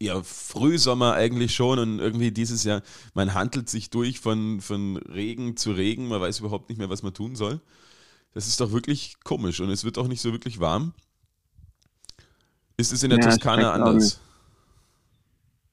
ja, 0.00 0.22
Frühsommer 0.22 1.14
eigentlich 1.14 1.54
schon 1.54 1.78
und 1.78 1.98
irgendwie 2.00 2.30
dieses 2.32 2.64
Jahr, 2.64 2.82
man 3.14 3.34
handelt 3.34 3.68
sich 3.68 3.90
durch 3.90 4.20
von, 4.20 4.60
von 4.60 4.96
Regen 4.96 5.56
zu 5.56 5.72
Regen, 5.72 6.08
man 6.08 6.20
weiß 6.20 6.40
überhaupt 6.40 6.68
nicht 6.68 6.78
mehr, 6.78 6.90
was 6.90 7.02
man 7.02 7.14
tun 7.14 7.36
soll. 7.36 7.60
Das 8.34 8.46
ist 8.46 8.60
doch 8.60 8.72
wirklich 8.72 9.16
komisch 9.24 9.60
und 9.60 9.70
es 9.70 9.84
wird 9.84 9.96
auch 9.96 10.08
nicht 10.08 10.20
so 10.20 10.32
wirklich 10.32 10.60
warm. 10.60 10.92
Ist 12.76 12.92
es 12.92 13.02
in 13.02 13.10
der 13.10 13.20
Ja, 13.20 13.30
Toskana 13.30 13.72
anders? 13.72 14.20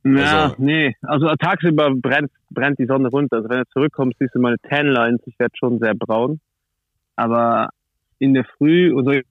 Ja, 0.06 0.44
Also- 0.44 0.56
nee. 0.58 0.96
Also 1.02 1.28
tagsüber 1.36 1.92
brennt, 1.96 2.32
brennt 2.50 2.78
die 2.80 2.86
Sonne 2.86 3.10
runter. 3.10 3.38
Also 3.38 3.50
wenn 3.50 3.60
du 3.60 3.66
zurückkommst, 3.74 4.18
siehst 4.20 4.36
du 4.36 4.40
meine 4.40 4.58
Tanlines. 4.70 5.22
Ich 5.26 5.38
werde 5.40 5.54
schon 5.58 5.80
sehr 5.80 5.94
braun. 5.96 6.40
Aber 7.16 7.70
in 8.20 8.34
der 8.34 8.46
Früh, 8.58 8.96
also 8.96 9.12
ja, 9.12 9.22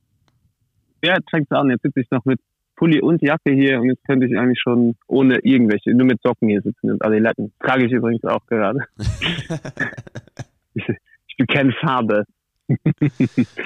jetzt 1.17 1.31
fängt's 1.31 1.51
an. 1.53 1.69
Jetzt 1.71 1.83
sitze 1.83 2.01
ich 2.01 2.11
noch 2.11 2.25
mit 2.25 2.41
Pulli 2.77 3.01
und 3.01 3.21
Jacke 3.23 3.53
hier 3.53 3.81
und 3.81 3.89
jetzt 3.91 4.05
könnte 4.05 4.27
ich 4.27 4.37
eigentlich 4.39 4.61
schon 4.61 4.97
ohne 5.07 5.39
irgendwelche, 5.41 5.95
nur 5.95 6.07
mit 6.07 6.21
Socken 6.23 6.49
hier 6.49 6.63
sitzen 6.63 6.91
und 6.93 7.05
Adiletten. 7.05 7.53
Trage 7.61 7.87
ich 7.87 7.93
übrigens 7.93 8.25
auch 8.25 8.45
gerade. 8.47 8.81
ich, 10.75 10.89
ich 11.27 11.37
bekenne 11.37 11.73
Farbe. 11.81 12.25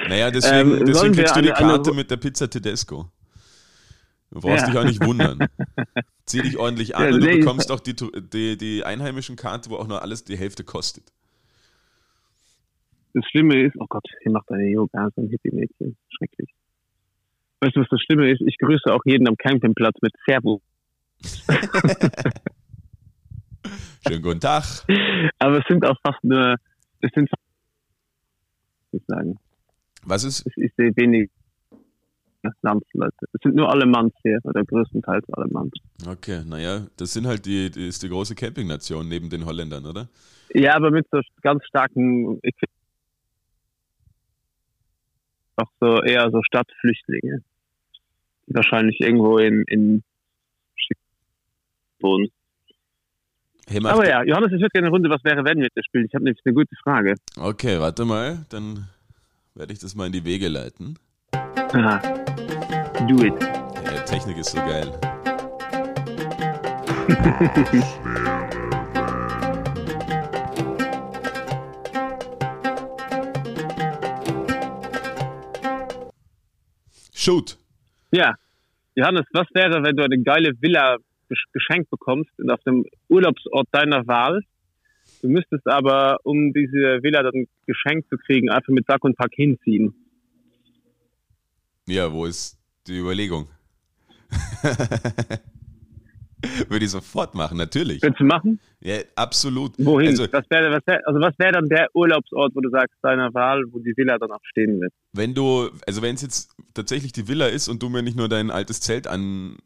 Naja, 0.09 0.29
deswegen, 0.31 0.71
Ähm, 0.79 0.85
deswegen 0.85 1.13
kriegst 1.13 1.35
du 1.35 1.41
die 1.41 1.51
eine- 1.51 1.57
eine- 1.57 1.73
Karte 1.75 1.93
mit 1.93 2.11
der 2.11 2.17
Pizza 2.17 2.49
Tedesco. 2.49 3.05
Du 4.31 4.41
brauchst 4.41 4.63
Ja. 4.65 4.69
dich 4.71 4.77
auch 4.77 4.83
nicht 4.83 5.03
wundern. 5.03 5.39
Zieh 6.25 6.41
dich 6.41 6.57
ordentlich 6.57 6.95
an 6.95 7.03
Ja, 7.03 7.13
und 7.15 7.21
du 7.23 7.27
bekommst 7.27 7.71
auch 7.71 7.79
die, 7.79 7.95
die, 7.95 8.57
die 8.57 8.83
einheimischen 8.83 9.35
Karte, 9.37 9.69
wo 9.69 9.77
auch 9.77 9.87
nur 9.87 10.01
alles 10.01 10.23
die 10.25 10.37
Hälfte 10.37 10.63
kostet. 10.65 11.11
Das 13.13 13.23
Schlimme 13.31 13.63
ist, 13.65 13.75
oh 13.79 13.85
Gott, 13.87 14.05
hier 14.21 14.31
macht 14.31 14.51
eine 14.51 14.69
Yoga, 14.69 15.09
so 15.15 15.21
ein 15.21 15.29
Hippie-Mädchen. 15.29 15.95
Schrecklich. 16.09 16.49
Weißt 17.61 17.75
du, 17.75 17.79
was 17.81 17.87
das 17.89 18.01
Schlimme 18.01 18.29
ist? 18.29 18.41
Ich 18.45 18.57
grüße 18.57 18.93
auch 18.93 19.01
jeden 19.05 19.27
am 19.27 19.35
Campingplatz 19.37 19.95
mit 20.01 20.13
Servus. 20.27 20.61
Schönen 24.07 24.21
guten 24.21 24.39
Tag. 24.39 24.63
Aber 25.39 25.57
es 25.59 25.65
sind 25.67 25.83
auch 25.85 25.97
fast 26.05 26.23
nur, 26.23 26.55
es 27.01 27.11
sind 27.15 27.29
ich 28.91 29.01
sagen, 29.07 29.37
Was 30.03 30.23
ist? 30.23 30.45
ich 30.55 30.71
sehe 30.77 30.95
wenig 30.95 31.29
Landsleute. 32.61 33.25
Es 33.33 33.41
sind 33.43 33.55
nur 33.55 33.69
Alemanns 33.69 34.13
hier, 34.23 34.39
oder 34.43 34.63
größtenteils 34.63 35.25
Alemanns. 35.33 35.73
Okay, 36.07 36.43
naja, 36.45 36.87
das 36.97 37.13
sind 37.13 37.27
halt 37.27 37.45
die, 37.45 37.69
die 37.69 37.87
ist 37.87 38.03
die 38.03 38.09
große 38.09 38.35
Campingnation 38.35 39.07
neben 39.07 39.29
den 39.29 39.45
Holländern, 39.45 39.85
oder? 39.85 40.07
Ja, 40.53 40.75
aber 40.75 40.91
mit 40.91 41.07
so 41.11 41.19
ganz 41.41 41.63
starken, 41.65 42.39
ich 42.43 42.53
auch 45.57 45.71
so 45.79 46.01
eher 46.03 46.29
so 46.31 46.41
Stadtflüchtlinge. 46.43 47.41
Die 48.47 48.53
wahrscheinlich 48.53 49.01
irgendwo 49.01 49.39
in, 49.39 49.63
in 49.67 50.03
wohnen. 51.99 52.27
Hey, 53.67 53.83
Aber 53.83 54.07
ja, 54.07 54.23
Johannes, 54.23 54.53
ich 54.53 54.61
würde 54.61 54.69
gerne 54.69 54.87
eine 54.87 54.93
Runde 54.93 55.09
Was 55.09 55.23
wäre, 55.23 55.43
wenn 55.43 55.59
wir 55.59 55.67
das 55.75 55.83
spielen. 55.85 56.05
Ich 56.05 56.13
habe 56.13 56.23
nämlich 56.23 56.41
eine 56.45 56.53
gute 56.53 56.75
Frage. 56.83 57.15
Okay, 57.37 57.79
warte 57.79 58.05
mal, 58.05 58.45
dann 58.49 58.87
werde 59.55 59.73
ich 59.73 59.79
das 59.79 59.95
mal 59.95 60.05
in 60.05 60.13
die 60.13 60.23
Wege 60.23 60.47
leiten. 60.47 60.97
Aha. 61.33 62.26
Do 63.05 63.23
it. 63.23 63.33
Ja, 63.41 63.99
Technik 64.05 64.37
ist 64.37 64.51
so 64.51 64.57
geil. 64.57 64.91
Shoot. 77.13 77.57
Ja. 78.11 78.33
Johannes, 78.95 79.25
was 79.31 79.47
wäre, 79.53 79.83
wenn 79.83 79.95
du 79.95 80.03
eine 80.03 80.21
geile 80.23 80.53
Villa 80.61 80.95
gesch- 81.29 81.51
geschenkt 81.53 81.89
bekommst 81.91 82.31
und 82.39 82.49
auf 82.49 82.61
dem 82.63 82.85
Urlaubsort 83.09 83.67
deiner 83.71 84.07
Wahl? 84.07 84.41
Du 85.21 85.29
müsstest 85.29 85.67
aber, 85.67 86.19
um 86.23 86.51
diese 86.53 87.01
Villa 87.03 87.23
dann 87.23 87.45
geschenkt 87.65 88.09
zu 88.09 88.17
kriegen, 88.17 88.49
einfach 88.49 88.69
mit 88.73 88.85
Sack 88.87 89.03
und 89.03 89.15
Pack 89.17 89.31
hinziehen. 89.33 89.93
Ja, 91.87 92.11
wo 92.11 92.25
ist 92.25 92.56
die 92.87 92.97
Überlegung? 92.97 93.47
Würde 96.69 96.85
ich 96.85 96.91
sofort 96.91 97.33
machen, 97.33 97.57
natürlich. 97.57 98.01
Würdest 98.03 98.21
du 98.21 98.25
machen? 98.25 98.59
Ja, 98.79 98.97
absolut. 99.15 99.71
Wohin? 99.79 100.09
Also, 100.09 100.27
was 100.31 100.45
wäre 100.49 100.71
was 100.71 100.85
wär, 100.85 101.01
also 101.07 101.19
was 101.19 101.33
wär 101.39 101.51
dann 101.51 101.67
der 101.67 101.87
Urlaubsort, 101.95 102.53
wo 102.55 102.61
du 102.61 102.69
sagst, 102.69 102.95
deiner 103.01 103.33
Wahl, 103.33 103.63
wo 103.71 103.79
die 103.79 103.93
Villa 103.97 104.17
dann 104.19 104.31
auch 104.31 104.43
stehen 104.43 104.79
wird? 104.79 104.93
wenn 105.13 105.33
du, 105.33 105.69
also 105.87 106.03
wenn 106.03 106.13
es 106.13 106.21
jetzt 106.21 106.51
tatsächlich 106.75 107.11
die 107.11 107.27
Villa 107.27 107.47
ist 107.47 107.69
und 107.69 107.81
du 107.81 107.89
mir 107.89 108.03
nicht 108.03 108.15
nur 108.17 108.29
dein 108.29 108.51
altes 108.51 108.81
Zelt 108.81 109.07
an, 109.07 109.57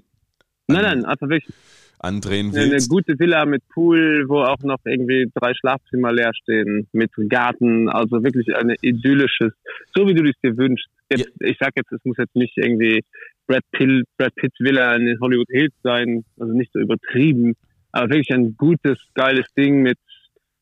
Nein, 0.67 0.83
nein, 0.83 1.05
einfach 1.05 1.27
wirklich 1.27 1.53
andrehen 1.99 2.51
eine, 2.51 2.61
eine 2.61 2.71
willst. 2.71 2.89
gute 2.89 3.19
Villa 3.19 3.45
mit 3.45 3.67
Pool, 3.69 4.25
wo 4.29 4.41
auch 4.41 4.59
noch 4.59 4.79
irgendwie 4.85 5.29
drei 5.35 5.53
Schlafzimmer 5.53 6.13
leer 6.13 6.31
stehen, 6.41 6.87
mit 6.93 7.11
Garten, 7.29 7.89
also 7.89 8.23
wirklich 8.23 8.55
ein 8.55 8.73
idyllisches, 8.81 9.51
so 9.93 10.07
wie 10.07 10.13
du 10.13 10.23
es 10.23 10.35
dir 10.41 10.55
wünschst. 10.57 10.87
Jetzt, 11.19 11.31
Ich 11.41 11.57
sag 11.59 11.71
jetzt, 11.75 11.91
es 11.91 11.99
muss 12.03 12.17
jetzt 12.17 12.35
nicht 12.35 12.57
irgendwie 12.57 13.03
Brad, 13.47 13.63
Pitt, 13.71 14.05
Brad 14.17 14.33
Pitts 14.35 14.59
Villa 14.59 14.95
in 14.95 15.17
Hollywood 15.19 15.47
Hills 15.49 15.73
sein, 15.83 16.23
also 16.39 16.53
nicht 16.53 16.71
so 16.73 16.79
übertrieben, 16.79 17.55
aber 17.91 18.09
wirklich 18.09 18.31
ein 18.33 18.55
gutes, 18.57 18.97
geiles 19.13 19.45
Ding 19.57 19.81
mit 19.81 19.97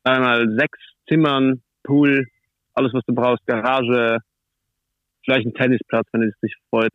einmal 0.04 0.48
sechs 0.58 0.80
Zimmern, 1.08 1.62
Pool, 1.84 2.28
alles 2.74 2.94
was 2.94 3.04
du 3.06 3.14
brauchst, 3.14 3.46
Garage, 3.46 4.20
vielleicht 5.24 5.46
ein 5.48 5.54
Tennisplatz, 5.54 6.08
wenn 6.14 6.24
es 6.24 6.34
dich 6.42 6.56
freut. 6.70 6.94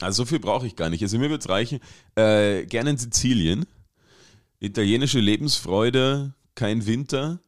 Also 0.00 0.22
so 0.22 0.28
viel 0.28 0.38
brauche 0.38 0.66
ich 0.66 0.76
gar 0.76 0.90
nicht. 0.90 1.02
Also 1.02 1.18
mir 1.18 1.30
wird 1.30 1.40
es 1.42 1.48
reichen. 1.48 1.80
Äh, 2.14 2.66
gerne 2.66 2.90
in 2.90 2.98
Sizilien. 2.98 3.66
Italienische 4.60 5.18
Lebensfreude, 5.18 6.34
kein 6.54 6.86
Winter. 6.86 7.40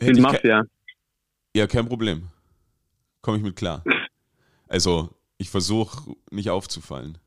Hätte 0.00 0.12
ich 0.12 0.16
ke- 0.18 0.22
Mafia. 0.22 0.62
Ja, 1.54 1.66
kein 1.66 1.86
Problem. 1.86 2.28
Komme 3.22 3.36
ich 3.38 3.42
mit 3.44 3.54
klar. 3.56 3.84
Also, 4.70 5.10
ich 5.36 5.50
versuche 5.50 6.14
nicht 6.30 6.48
aufzufallen. 6.48 7.18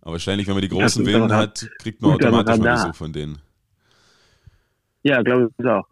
Aber 0.00 0.12
wahrscheinlich, 0.12 0.46
wenn 0.46 0.54
man 0.54 0.62
die 0.62 0.70
großen 0.70 1.04
Villen 1.04 1.22
aber- 1.24 1.36
hat, 1.36 1.68
kriegt 1.78 2.00
man 2.00 2.12
automatisch 2.12 2.56
mal. 2.56 2.74
Besuch 2.76 2.94
von 2.96 3.12
denen. 3.12 3.38
Ja, 5.02 5.20
glaube 5.22 5.50
ich 5.58 5.66
auch. 5.66 5.86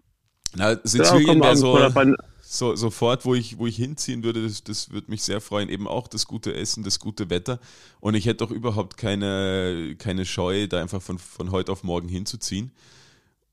Na, 0.57 0.73
Ja, 0.73 0.81
Sizilien 0.83 1.41
komm, 1.41 1.43
wäre 1.43 1.57
so, 1.57 2.17
so 2.41 2.75
sofort, 2.77 3.27
wo 3.27 3.35
ich, 3.35 3.59
wo 3.59 3.67
ich 3.67 3.77
hinziehen 3.77 4.23
würde, 4.25 4.43
das, 4.43 4.65
das 4.65 4.91
würde 4.91 5.11
mich 5.11 5.23
sehr 5.23 5.43
freuen. 5.43 5.69
Eben 5.69 5.87
auch 5.87 6.09
das 6.09 6.27
gute 6.27 6.55
Essen, 6.55 6.83
das 6.83 6.99
gute 6.99 7.29
Wetter. 7.29 7.59
Und 8.01 8.15
ich 8.15 8.25
hätte 8.25 8.45
auch 8.45 8.51
überhaupt 8.51 8.97
keine, 8.97 9.97
keine 9.99 10.25
Scheu, 10.25 10.67
da 10.67 10.81
einfach 10.81 11.03
von, 11.03 11.19
von 11.19 11.51
heute 11.51 11.73
auf 11.73 11.85
morgen 11.85 12.09
hinzuziehen 12.09 12.73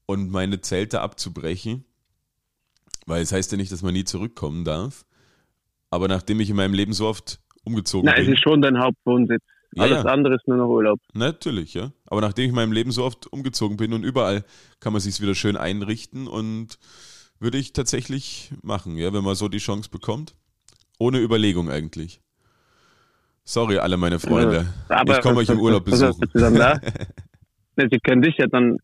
und 0.05 0.31
meine 0.31 0.62
Zelte 0.62 1.01
abzubrechen. 1.01 1.83
Weil 3.05 3.21
es 3.21 3.33
heißt 3.33 3.51
ja 3.51 3.57
nicht, 3.57 3.71
dass 3.74 3.81
man 3.81 3.93
nie 3.93 4.05
zurückkommen 4.05 4.63
darf. 4.63 5.05
Aber 5.91 6.08
nachdem 6.08 6.39
ich 6.39 6.50
in 6.50 6.55
meinem 6.55 6.74
Leben 6.74 6.93
so 6.93 7.08
oft 7.08 7.39
umgezogen 7.63 8.10
es 8.10 8.25
bin. 8.25 8.34
ist 8.34 8.41
schon 8.41 8.62
dein 8.62 8.79
Hauptwohnsitz. 8.79 9.43
Ja, 9.75 9.84
Alles 9.84 10.03
ja. 10.03 10.10
andere 10.10 10.36
ist 10.36 10.48
nur 10.48 10.58
noch 10.58 10.67
Urlaub. 10.67 11.00
Natürlich, 11.13 11.74
ja. 11.75 11.91
Aber 12.08 12.22
nachdem 12.22 12.46
ich 12.46 12.50
in 12.50 12.55
meinem 12.55 12.72
Leben 12.72 12.91
so 12.91 13.03
oft 13.03 13.27
umgezogen 13.27 13.77
bin 13.77 13.93
und 13.93 14.03
überall 14.03 14.43
kann 14.79 14.93
man 14.93 15.01
sich 15.01 15.22
wieder 15.22 15.36
schön 15.36 15.58
einrichten 15.58 16.27
und 16.27 16.79
würde 17.39 17.58
ich 17.58 17.74
tatsächlich 17.74 18.51
machen, 18.63 18.98
ja, 18.98 19.13
wenn 19.13 19.24
man 19.24 19.36
so 19.36 19.48
die 19.48 19.60
Chance 19.60 19.89
bekommt. 19.89 20.36
Ohne 20.98 21.19
Überlegung 21.19 21.69
eigentlich. 21.69 22.19
Sorry, 23.43 23.77
alle 23.77 23.98
meine 23.98 24.19
Freunde. 24.19 24.74
Aber 24.89 25.17
ich 25.17 25.22
komme 25.22 25.38
euch 25.38 25.50
im 25.50 25.60
Urlaub 25.60 25.86
was 25.86 26.00
besuchen. 26.00 26.19
bist 26.19 26.36
du 26.36 26.39
dann 26.39 26.55
da? 26.55 26.79
Sie 27.89 28.00
können 28.00 28.22
dich 28.22 28.38
ja 28.38 28.48
dann 28.48 28.77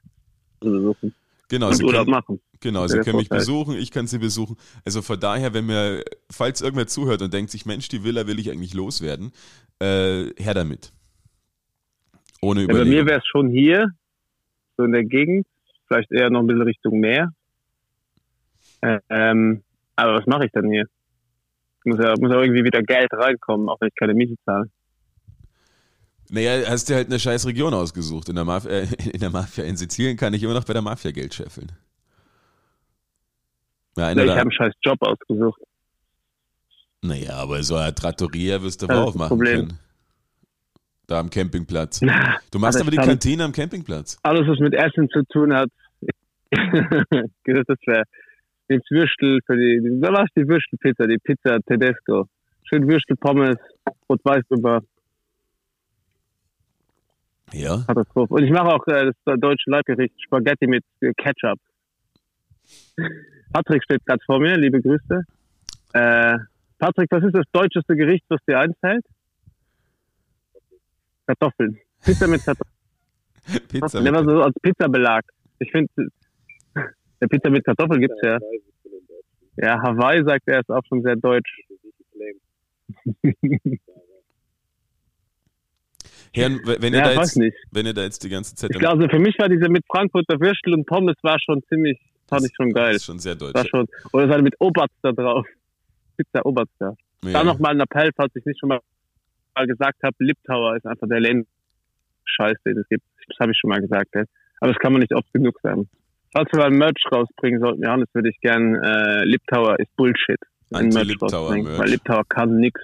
besuchen 0.59 1.13
Genau, 1.49 1.67
und 1.67 1.73
sie 1.75 1.83
Urlaub 1.83 2.05
können, 2.05 2.11
machen. 2.11 2.41
genau, 2.59 2.87
sie 2.87 2.99
können 2.99 3.17
mich 3.17 3.29
besuchen, 3.29 3.75
ich 3.75 3.91
kann 3.91 4.07
sie 4.07 4.17
besuchen. 4.17 4.57
Also 4.83 5.01
von 5.01 5.19
daher, 5.19 5.53
wenn 5.53 5.65
mir, 5.65 6.03
falls 6.31 6.61
irgendwer 6.61 6.87
zuhört 6.87 7.21
und 7.21 7.33
denkt 7.33 7.51
sich, 7.51 7.65
Mensch, 7.65 7.87
die 7.87 8.03
Villa 8.03 8.25
will 8.27 8.39
ich 8.39 8.51
eigentlich 8.51 8.73
loswerden, 8.73 9.31
äh, 9.79 10.27
her 10.37 10.53
damit. 10.53 10.91
Ohne 12.41 12.61
Ja, 12.61 12.67
bei 12.67 12.85
mir 12.85 13.05
wäre 13.05 13.19
es 13.19 13.27
schon 13.27 13.49
hier, 13.49 13.91
so 14.77 14.83
in 14.83 14.91
der 14.91 15.03
Gegend, 15.03 15.45
vielleicht 15.87 16.11
eher 16.11 16.29
noch 16.29 16.41
ein 16.41 16.47
bisschen 16.47 16.63
Richtung 16.63 16.99
Meer. 16.99 17.31
Äh, 18.81 18.99
Ähm, 19.09 19.63
aber 19.95 20.15
was 20.15 20.25
mache 20.25 20.45
ich 20.45 20.51
dann 20.51 20.69
hier? 20.69 20.85
Muss 21.85 21.99
ja, 21.99 22.15
muss 22.19 22.31
ja 22.31 22.41
irgendwie 22.41 22.63
wieder 22.63 22.81
Geld 22.81 23.13
reinkommen, 23.13 23.69
auch 23.69 23.79
wenn 23.79 23.89
ich 23.89 23.95
keine 23.95 24.13
Miete 24.13 24.35
zahle. 24.43 24.69
Naja, 26.29 26.67
hast 26.67 26.89
dir 26.89 26.95
halt 26.95 27.07
eine 27.07 27.19
scheiß 27.19 27.45
Region 27.45 27.73
ausgesucht. 27.73 28.29
In 28.29 28.35
der, 28.35 28.45
Mafia, 28.45 28.71
äh, 28.71 28.87
in 29.13 29.19
der 29.19 29.29
Mafia 29.29 29.63
in 29.63 29.77
Sizilien 29.77 30.17
kann 30.17 30.33
ich 30.33 30.41
immer 30.43 30.53
noch 30.53 30.63
bei 30.65 30.73
der 30.73 30.81
Mafia 30.81 31.11
Geld 31.11 31.33
scheffeln. 31.33 31.71
Ja, 33.97 34.07
einer 34.07 34.23
ich 34.25 34.29
habe 34.31 34.41
einen 34.41 34.51
scheiß 34.51 34.73
Job 34.83 34.97
ausgesucht. 35.01 35.61
naja, 37.01 37.35
aber 37.35 37.63
so 37.63 37.75
eine 37.75 37.93
Trattoria 37.95 38.61
wirst 38.61 38.81
du 38.81 38.87
Das 38.87 38.97
auch 38.97 39.05
das 39.07 39.15
machen 39.15 39.29
Problem. 39.29 39.59
können. 39.67 39.79
Da 41.07 41.19
am 41.19 41.29
Campingplatz. 41.29 42.01
Na, 42.01 42.37
Du 42.51 42.57
machst 42.59 42.81
aber 42.81 42.89
die 42.91 42.97
Kantine 42.97 43.43
am 43.43 43.51
Campingplatz. 43.51 44.17
alles, 44.23 44.47
was 44.47 44.59
mit 44.59 44.73
Essen 44.73 45.07
zu 45.09 45.23
tun 45.31 45.53
hat, 45.53 45.69
das 46.51 47.77
wäre 47.85 48.03
den 48.69 48.81
Würstel 48.89 49.39
für 49.45 49.55
die, 49.55 49.79
die 49.83 49.99
da 50.01 50.11
war's 50.11 50.29
die 50.35 50.47
Würstelpizza, 50.47 51.05
die 51.05 51.17
Pizza 51.19 51.59
Tedesco. 51.67 52.27
Schön 52.63 52.87
Würstel, 52.87 53.15
Pommes, 53.17 53.55
Rot-Weiß 54.09 54.41
drüber, 54.49 54.81
Ja. 57.53 57.83
Katastrophe. 57.87 58.33
Und 58.33 58.43
ich 58.43 58.51
mache 58.51 58.67
auch 58.67 58.85
äh, 58.87 59.11
das 59.25 59.39
deutsche 59.39 59.69
Leibgericht 59.69 60.13
Spaghetti 60.21 60.67
mit 60.67 60.83
äh, 61.01 61.13
Ketchup. 61.13 61.59
Patrick 63.53 63.83
steht 63.83 64.05
gerade 64.05 64.23
vor 64.25 64.39
mir, 64.39 64.57
liebe 64.57 64.81
Grüße. 64.81 65.23
Äh, 65.93 66.37
Patrick, 66.79 67.11
was 67.11 67.23
ist 67.23 67.35
das 67.35 67.45
deutscheste 67.51 67.95
Gericht, 67.95 68.25
was 68.29 68.39
dir 68.47 68.59
einfällt? 68.59 69.05
Kartoffeln. 71.27 71.77
Pizza 72.03 72.27
mit 72.27 72.43
Kartoffeln. 72.43 72.75
Pizza. 73.69 74.01
Mit, 74.01 74.15
so 74.15 74.41
als 74.41 74.55
Pizzabelag. 74.61 75.23
Ich 75.59 75.71
finde, 75.71 75.89
der 77.21 77.27
Pizza 77.27 77.49
mit 77.49 77.63
Kartoffeln 77.63 78.01
gibt's 78.01 78.19
ja. 78.23 78.39
Ja, 79.57 79.81
Hawaii 79.81 80.23
sagt 80.25 80.47
er, 80.47 80.59
ist 80.59 80.69
auch 80.69 80.83
schon 80.87 81.01
sehr 81.01 81.15
deutsch. 81.15 81.61
Herren, 86.35 86.59
wenn 86.65 86.93
ihr, 86.93 86.99
Ja, 86.99 87.13
da 87.13 87.21
jetzt, 87.21 87.37
nicht. 87.37 87.57
wenn 87.71 87.85
ihr 87.85 87.93
da 87.93 88.03
jetzt 88.03 88.23
die 88.23 88.29
ganze 88.29 88.55
Zeit. 88.55 88.71
Ich 88.73 88.79
glaube, 88.79 88.97
also 89.03 89.09
für 89.09 89.19
mich 89.19 89.37
war 89.39 89.49
diese 89.49 89.69
mit 89.69 89.83
Frankfurter 89.89 90.39
Würstel 90.39 90.73
und 90.73 90.85
Pommes 90.85 91.15
war 91.21 91.37
schon 91.39 91.61
ziemlich, 91.69 91.99
fand 92.27 92.45
ich 92.45 92.51
schon 92.55 92.69
das 92.71 92.83
geil. 92.83 92.95
ist 92.95 93.05
schon 93.05 93.19
sehr 93.19 93.35
deutsch. 93.35 93.55
War 93.55 93.65
schon, 93.67 93.87
oder 94.13 94.27
seine 94.29 94.43
mit 94.43 94.55
Oberst 94.59 94.93
da 95.01 95.11
drauf. 95.11 95.45
Pizza 96.17 96.45
Oberst 96.45 96.71
da. 96.79 96.93
Ja. 97.23 97.31
Da 97.33 97.43
nochmal 97.43 97.71
ein 97.73 97.79
Appell, 97.81 98.11
falls 98.15 98.35
ich 98.35 98.45
nicht 98.45 98.59
schon 98.59 98.69
mal 98.69 98.79
gesagt 99.67 100.03
habe, 100.03 100.15
Liptauer 100.19 100.75
ist 100.75 100.85
einfach 100.85 101.07
der 101.07 101.19
lame 101.21 101.45
Scheiß, 102.25 102.57
den 102.65 102.77
es 102.77 102.87
gibt. 102.89 103.03
Das 103.27 103.37
habe 103.39 103.51
ich 103.51 103.57
schon 103.57 103.69
mal 103.69 103.79
gesagt. 103.81 104.09
Ey. 104.13 104.23
Aber 104.59 104.71
das 104.71 104.79
kann 104.79 104.91
man 104.93 105.01
nicht 105.01 105.13
oft 105.13 105.31
genug 105.33 105.57
sagen. 105.61 105.87
Falls 106.33 106.51
wir 106.51 106.59
mal 106.59 106.67
ein 106.67 106.77
Merch 106.77 107.01
rausbringen 107.11 107.59
sollten, 107.61 107.83
Johannes, 107.83 108.09
würde 108.13 108.29
ich 108.29 108.39
gern 108.41 108.75
äh, 108.75 109.23
Liptauer 109.23 109.79
ist 109.79 109.95
Bullshit. 109.95 110.37
ein 110.73 110.89
Merch 110.89 111.15
rausbringen, 111.21 111.65
Merch. 111.67 111.79
Weil 111.79 111.89
Liptauer 111.89 112.23
kann 112.27 112.57
nix. 112.57 112.81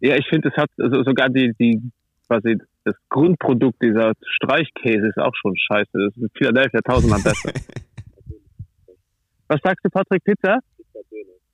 Ja, 0.00 0.14
ich 0.16 0.26
finde, 0.28 0.48
es 0.48 0.56
hat 0.56 0.70
also 0.78 1.02
sogar 1.02 1.28
die, 1.28 1.52
die 1.58 1.82
quasi 2.28 2.56
das 2.84 2.94
Grundprodukt 3.08 3.82
dieser 3.82 4.12
Streichkäse 4.36 5.08
ist 5.08 5.18
auch 5.18 5.34
schon 5.34 5.54
scheiße. 5.56 5.90
Das 5.92 6.16
ist 6.16 6.30
Philadelphia 6.36 6.80
tausendmal 6.82 7.20
besser. 7.22 7.52
Was 9.48 9.60
sagst 9.64 9.84
du, 9.84 9.90
Patrick? 9.90 10.22
Pizza? 10.24 10.58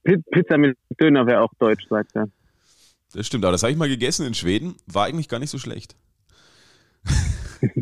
Pi- 0.02 0.23
Pizza 0.33 0.59
mit 0.59 0.76
Döner 1.00 1.26
wäre 1.26 1.40
auch 1.40 1.54
deutsch, 1.59 1.85
sagt 1.88 2.14
er. 2.14 2.28
Das 3.14 3.26
stimmt, 3.26 3.45
aber 3.45 3.52
das 3.52 3.62
habe 3.62 3.71
ich 3.73 3.78
mal 3.78 3.88
gegessen 3.88 4.26
in 4.26 4.35
Schweden. 4.35 4.75
War 4.87 5.07
eigentlich 5.07 5.28
gar 5.28 5.38
nicht 5.38 5.50
so 5.50 5.59
schlecht. 5.59 5.97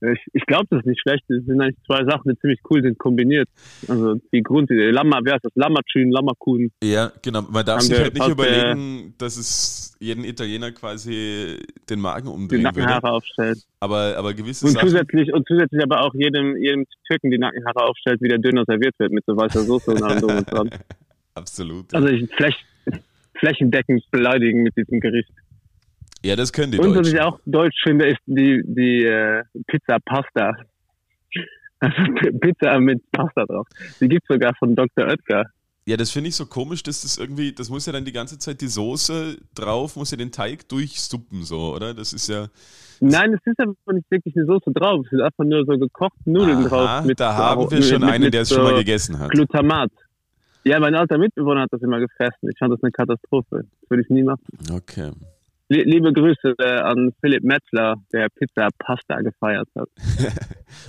Ich, 0.00 0.20
ich 0.32 0.46
glaube, 0.46 0.66
das 0.70 0.80
ist 0.80 0.86
nicht 0.86 1.00
schlecht. 1.00 1.24
Das 1.28 1.44
sind 1.44 1.60
eigentlich 1.60 1.76
zwei 1.86 2.04
Sachen, 2.04 2.30
die 2.32 2.38
ziemlich 2.40 2.60
cool 2.70 2.82
sind, 2.82 2.98
kombiniert. 2.98 3.48
Also 3.86 4.14
die 4.32 4.42
Grundidee. 4.42 4.90
Lama, 4.90 5.20
wer 5.22 5.36
ist 5.36 5.44
das? 5.44 5.52
Lammertschün, 5.54 6.10
Lammerkuhn. 6.10 6.70
Ja, 6.82 7.12
genau. 7.22 7.42
Man 7.42 7.64
darf 7.64 7.80
Haben 7.80 7.86
sich 7.86 7.98
halt 7.98 8.14
nicht 8.14 8.28
überlegen, 8.28 9.14
dass 9.18 9.36
es 9.36 9.96
jeden 10.00 10.24
Italiener 10.24 10.72
quasi 10.72 11.58
den 11.90 12.00
Magen 12.00 12.26
Die 12.26 12.32
umdrehen 12.32 12.64
würde. 12.64 12.80
Nackenhaare 12.80 13.12
aufstellt. 13.12 13.58
Aber, 13.80 14.14
aber 14.16 14.32
gewisse 14.32 14.66
Und 14.66 14.72
Sachen. 14.72 14.88
zusätzlich, 14.88 15.32
und 15.34 15.46
zusätzlich 15.46 15.82
aber 15.82 16.00
auch 16.00 16.14
jedem, 16.14 16.56
jedem 16.56 16.86
Türken 17.06 17.30
die 17.30 17.38
Nackenhaare 17.38 17.84
aufstellt, 17.84 18.22
wie 18.22 18.28
der 18.28 18.38
Döner 18.38 18.64
serviert 18.66 18.94
wird, 18.98 19.12
mit 19.12 19.24
so 19.26 19.36
weißer 19.36 19.60
Soße 19.60 19.90
und 19.90 20.02
allem 20.02 20.20
drum 20.20 20.36
und 20.38 20.50
dran. 20.50 20.70
Absolut. 21.34 21.92
Also 21.94 22.08
ich 22.08 22.28
fläch, 22.34 22.56
flächendeckend 23.34 24.10
beleidigen 24.10 24.62
mit 24.62 24.76
diesem 24.76 25.00
Gericht. 25.00 25.30
Ja, 26.22 26.36
das 26.36 26.52
können 26.52 26.72
die 26.72 26.78
Und 26.78 26.88
was 26.90 26.94
Deutschen. 26.96 27.14
ich 27.16 27.20
auch 27.22 27.40
deutsch 27.46 27.80
finde, 27.82 28.06
ist 28.08 28.20
die, 28.26 28.62
die 28.66 29.04
äh, 29.04 29.42
Pizza 29.66 29.98
Pasta. 30.04 30.52
Also 31.82 31.96
Pizza 32.40 32.78
mit 32.78 33.02
Pasta 33.10 33.44
drauf. 33.46 33.66
Die 34.00 34.08
gibt's 34.08 34.28
sogar 34.28 34.54
von 34.58 34.74
Dr. 34.76 35.06
Oetker. 35.06 35.44
Ja, 35.86 35.96
das 35.96 36.10
finde 36.10 36.28
ich 36.28 36.36
so 36.36 36.44
komisch, 36.44 36.82
dass 36.82 37.00
das 37.02 37.16
irgendwie, 37.16 37.52
das 37.54 37.70
muss 37.70 37.86
ja 37.86 37.92
dann 37.92 38.04
die 38.04 38.12
ganze 38.12 38.38
Zeit 38.38 38.60
die 38.60 38.66
Soße 38.68 39.38
drauf, 39.54 39.96
muss 39.96 40.10
ja 40.10 40.18
den 40.18 40.30
Teig 40.30 40.68
durchsuppen, 40.68 41.42
so, 41.42 41.74
oder? 41.74 41.94
Das 41.94 42.12
ist 42.12 42.28
ja. 42.28 42.48
Nein, 43.00 43.32
es 43.32 43.40
ist 43.46 43.58
aber 43.58 43.74
nicht 43.94 44.08
wirklich 44.10 44.36
eine 44.36 44.44
Soße 44.44 44.70
drauf. 44.72 45.00
Es 45.06 45.10
sind 45.10 45.22
einfach 45.22 45.42
nur 45.44 45.64
so 45.64 45.78
gekochte 45.78 46.18
Nudeln 46.30 46.58
Aha, 46.66 46.68
drauf. 46.98 47.06
Mit 47.06 47.18
da 47.18 47.32
so- 47.32 47.38
haben 47.42 47.70
wir 47.70 47.78
mit- 47.78 47.86
schon 47.86 48.00
mit- 48.02 48.10
einen, 48.10 48.24
mit 48.24 48.34
der 48.34 48.42
es 48.42 48.50
so 48.50 48.56
schon 48.56 48.64
mal 48.64 48.74
gegessen 48.74 49.18
hat. 49.18 49.30
Glutamat. 49.30 49.90
Ja, 50.64 50.78
mein 50.78 50.94
alter 50.94 51.16
Mitbewohner 51.16 51.62
hat 51.62 51.72
das 51.72 51.80
immer 51.80 51.98
gefressen. 51.98 52.50
Ich 52.50 52.58
fand 52.58 52.74
das 52.74 52.82
eine 52.82 52.92
Katastrophe. 52.92 53.64
Das 53.80 53.90
würde 53.90 54.02
ich 54.02 54.10
nie 54.10 54.22
machen. 54.22 54.44
Okay. 54.70 55.12
Liebe 55.72 56.12
Grüße 56.12 56.56
äh, 56.58 56.80
an 56.80 57.12
Philipp 57.20 57.44
Metzler, 57.44 57.94
der 58.12 58.26
Pizza 58.28 58.70
Pasta 58.76 59.20
gefeiert 59.20 59.68
hat. 59.78 59.88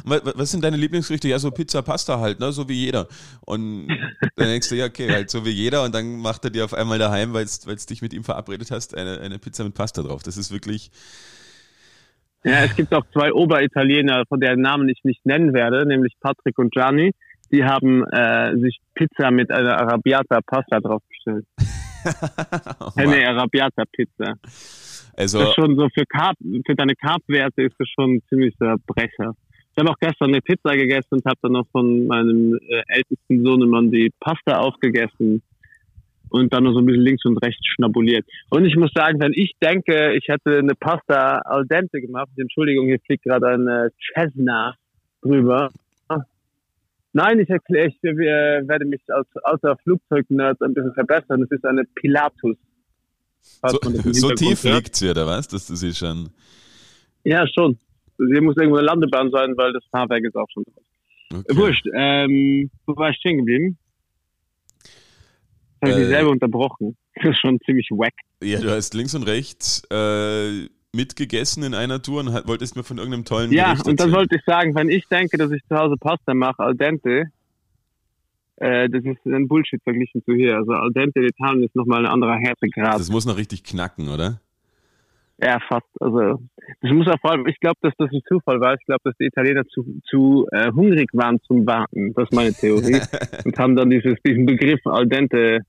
was 0.36 0.50
sind 0.50 0.64
deine 0.64 0.76
Lieblingsgerichte? 0.76 1.28
Ja, 1.28 1.38
so 1.38 1.52
Pizza 1.52 1.84
Pasta 1.84 2.20
halt, 2.20 2.40
ne? 2.40 2.52
so 2.52 2.68
wie 2.68 2.86
jeder. 2.86 3.08
Und 3.46 3.90
dann 4.36 4.48
denkst 4.48 4.70
du, 4.70 4.76
ja, 4.76 4.86
okay, 4.88 5.08
halt 5.12 5.30
so 5.30 5.46
wie 5.46 5.52
jeder. 5.52 5.84
Und 5.84 5.94
dann 5.94 6.18
macht 6.18 6.46
er 6.46 6.50
dir 6.50 6.66
auf 6.66 6.74
einmal 6.74 6.98
daheim, 6.98 7.32
weil 7.34 7.46
du 7.46 7.76
dich 7.76 8.02
mit 8.02 8.12
ihm 8.12 8.24
verabredet 8.24 8.72
hast, 8.72 8.98
eine, 8.98 9.20
eine 9.20 9.38
Pizza 9.38 9.64
mit 9.64 9.76
Pasta 9.76 10.02
drauf. 10.02 10.24
Das 10.24 10.36
ist 10.36 10.52
wirklich. 10.52 10.90
Ja, 12.44 12.64
es 12.64 12.76
gibt 12.76 12.92
auch 12.92 13.06
zwei 13.14 13.34
Oberitaliener, 13.34 14.24
von 14.28 14.40
deren 14.40 14.62
Namen 14.62 14.90
ich 14.90 15.04
nicht 15.04 15.24
nennen 15.28 15.54
werde, 15.54 15.88
nämlich 15.88 16.16
Patrick 16.20 16.58
und 16.58 16.74
Gianni. 16.74 17.12
Die 17.52 17.66
haben 17.66 18.04
äh, 18.12 18.58
sich 18.58 18.80
Pizza 18.96 19.30
mit 19.30 19.52
einer 19.52 19.78
Arabiata 19.80 20.40
Pasta 20.44 20.80
draufgestellt. 20.80 21.46
Eine 22.96 23.28
Arabiata 23.28 23.84
Pizza. 23.92 24.36
Also, 25.16 25.40
das 25.40 25.50
ist 25.50 25.56
schon 25.56 25.76
so 25.76 25.88
für, 25.94 26.06
Carb, 26.06 26.38
für 26.66 26.76
deine 26.76 26.96
Carb-Werte 26.96 27.64
ist 27.64 27.76
das 27.78 27.88
schon 27.90 28.16
ein 28.16 28.22
ziemlicher 28.30 28.76
Brecher. 28.88 29.36
Ich 29.74 29.78
habe 29.78 29.90
auch 29.90 30.00
gestern 30.00 30.30
eine 30.30 30.42
Pizza 30.42 30.76
gegessen 30.76 31.16
und 31.16 31.26
habe 31.26 31.38
dann 31.42 31.54
noch 31.54 31.68
von 31.72 32.08
meinem 32.08 32.58
äh, 32.68 32.82
ältesten 32.88 33.44
Sohnemann 33.44 33.92
die 33.92 34.12
Pasta 34.20 34.60
aufgegessen 34.60 35.42
und 36.30 36.54
dann 36.54 36.64
noch 36.64 36.74
so 36.74 36.80
ein 36.80 36.86
bisschen 36.86 37.04
links 37.04 37.26
und 37.26 37.38
rechts 37.38 37.66
schnabuliert. 37.68 38.26
Und 38.50 38.66
ich 38.66 38.76
muss 38.76 38.92
sagen, 38.94 39.20
wenn 39.20 39.34
ich 39.34 39.54
denke, 39.62 40.14
ich 40.14 40.28
hätte 40.28 40.58
eine 40.58 40.76
Pasta 40.76 41.40
al 41.40 41.66
dente 41.66 42.02
gemacht, 42.02 42.30
Entschuldigung, 42.38 42.88
hier 42.88 43.00
fliegt 43.06 43.24
gerade 43.24 43.48
eine 43.50 43.92
Cessna 44.14 44.76
drüber, 45.22 45.70
Nein, 47.14 47.40
ich 47.40 47.50
erkläre, 47.50 47.88
ich 47.88 48.04
äh, 48.04 48.68
werde 48.68 48.86
mich 48.86 49.02
als 49.10 49.28
außer 49.44 49.76
Flugzeugnerd 49.84 50.62
ein 50.62 50.74
bisschen 50.74 50.94
verbessern. 50.94 51.44
Es 51.44 51.52
ist 51.52 51.66
eine 51.66 51.84
Pilatus. 51.96 52.58
So, 53.42 53.80
so 54.12 54.30
tief 54.32 54.64
liegt 54.64 54.96
sie, 54.96 55.10
oder 55.10 55.26
was? 55.26 55.48
Das 55.48 55.70
ist 55.70 55.98
schon. 55.98 56.30
Ja, 57.24 57.46
schon. 57.48 57.78
Hier 58.18 58.42
muss 58.42 58.56
irgendwo 58.56 58.78
eine 58.78 58.86
Landebahn 58.86 59.32
sein, 59.32 59.58
weil 59.58 59.74
das 59.74 59.84
Fahrwerk 59.92 60.24
ist 60.24 60.36
auch 60.36 60.48
schon 60.54 60.64
drauf. 60.64 60.84
Okay. 61.34 61.58
Wurscht. 61.58 61.86
Ähm, 61.94 62.70
wo 62.86 62.96
war 62.96 63.10
ich 63.10 63.18
stehen 63.18 63.38
geblieben? 63.38 63.78
Habe 65.82 65.92
ich 65.92 65.98
äh, 65.98 66.00
mich 66.00 66.10
selber 66.10 66.30
unterbrochen. 66.32 66.98
Das 67.14 67.32
ist 67.32 67.42
schon 67.42 67.60
ziemlich 67.66 67.90
wack. 67.92 68.14
Ja, 68.42 68.60
du 68.62 68.70
hast 68.72 68.94
links 68.94 69.14
und 69.14 69.24
rechts 69.24 69.84
äh, 69.92 70.70
mitgegessen 70.94 71.64
in 71.64 71.74
einer 71.74 72.02
Tour 72.02 72.20
und 72.20 72.48
wolltest 72.48 72.76
mir 72.76 72.84
von 72.84 72.98
irgendeinem 72.98 73.26
tollen 73.26 73.52
Ja, 73.52 73.72
Gericht 73.72 73.88
und 73.88 74.00
dann 74.00 74.12
wollte 74.12 74.36
ich 74.36 74.44
sagen, 74.46 74.76
wenn 74.76 74.90
ich 74.90 75.08
denke, 75.08 75.38
dass 75.38 75.52
ich 75.52 75.62
zu 75.68 75.76
Hause 75.76 75.96
Pasta 75.98 76.34
mache, 76.34 76.60
al 76.60 76.76
dente, 76.76 77.32
äh, 78.58 78.90
das 78.90 79.04
ist 79.04 79.26
ein 79.26 79.48
Bullshit 79.48 79.82
verglichen 79.84 80.24
zu 80.24 80.34
hier. 80.34 80.58
Also 80.58 80.74
al 80.74 80.92
dente 80.92 81.22
Italien 81.22 81.64
ist 81.64 81.76
nochmal 81.76 82.06
ein 82.06 82.12
anderer 82.12 82.36
Härtegrad. 82.36 83.00
Das 83.00 83.10
muss 83.10 83.26
noch 83.26 83.38
richtig 83.38 83.64
knacken, 83.64 84.10
oder? 84.10 84.42
Ja, 85.42 85.60
fast. 85.68 85.88
Also 86.00 86.42
das 86.82 86.92
muss 86.92 87.08
auch 87.08 87.20
vor 87.22 87.32
allem, 87.32 87.48
ich 87.48 87.60
glaube, 87.60 87.78
dass 87.82 87.94
das 87.98 88.12
ein 88.12 88.22
Zufall 88.28 88.60
war. 88.60 88.76
Ich 88.76 88.86
glaube, 88.86 89.02
dass 89.06 89.16
die 89.18 89.26
Italiener 89.26 89.66
zu, 89.68 89.86
zu 90.08 90.46
äh, 90.52 90.72
hungrig 90.74 91.10
waren 91.14 91.42
zum 91.48 91.66
Warten. 91.66 92.14
Das 92.14 92.26
ist 92.26 92.36
meine 92.36 92.54
Theorie. 92.54 93.02
und 93.46 93.58
haben 93.58 93.76
dann 93.76 93.90
dieses, 93.90 94.18
diesen 94.28 94.46
Begriff 94.46 94.86
al 94.86 95.08
dente 95.08 95.60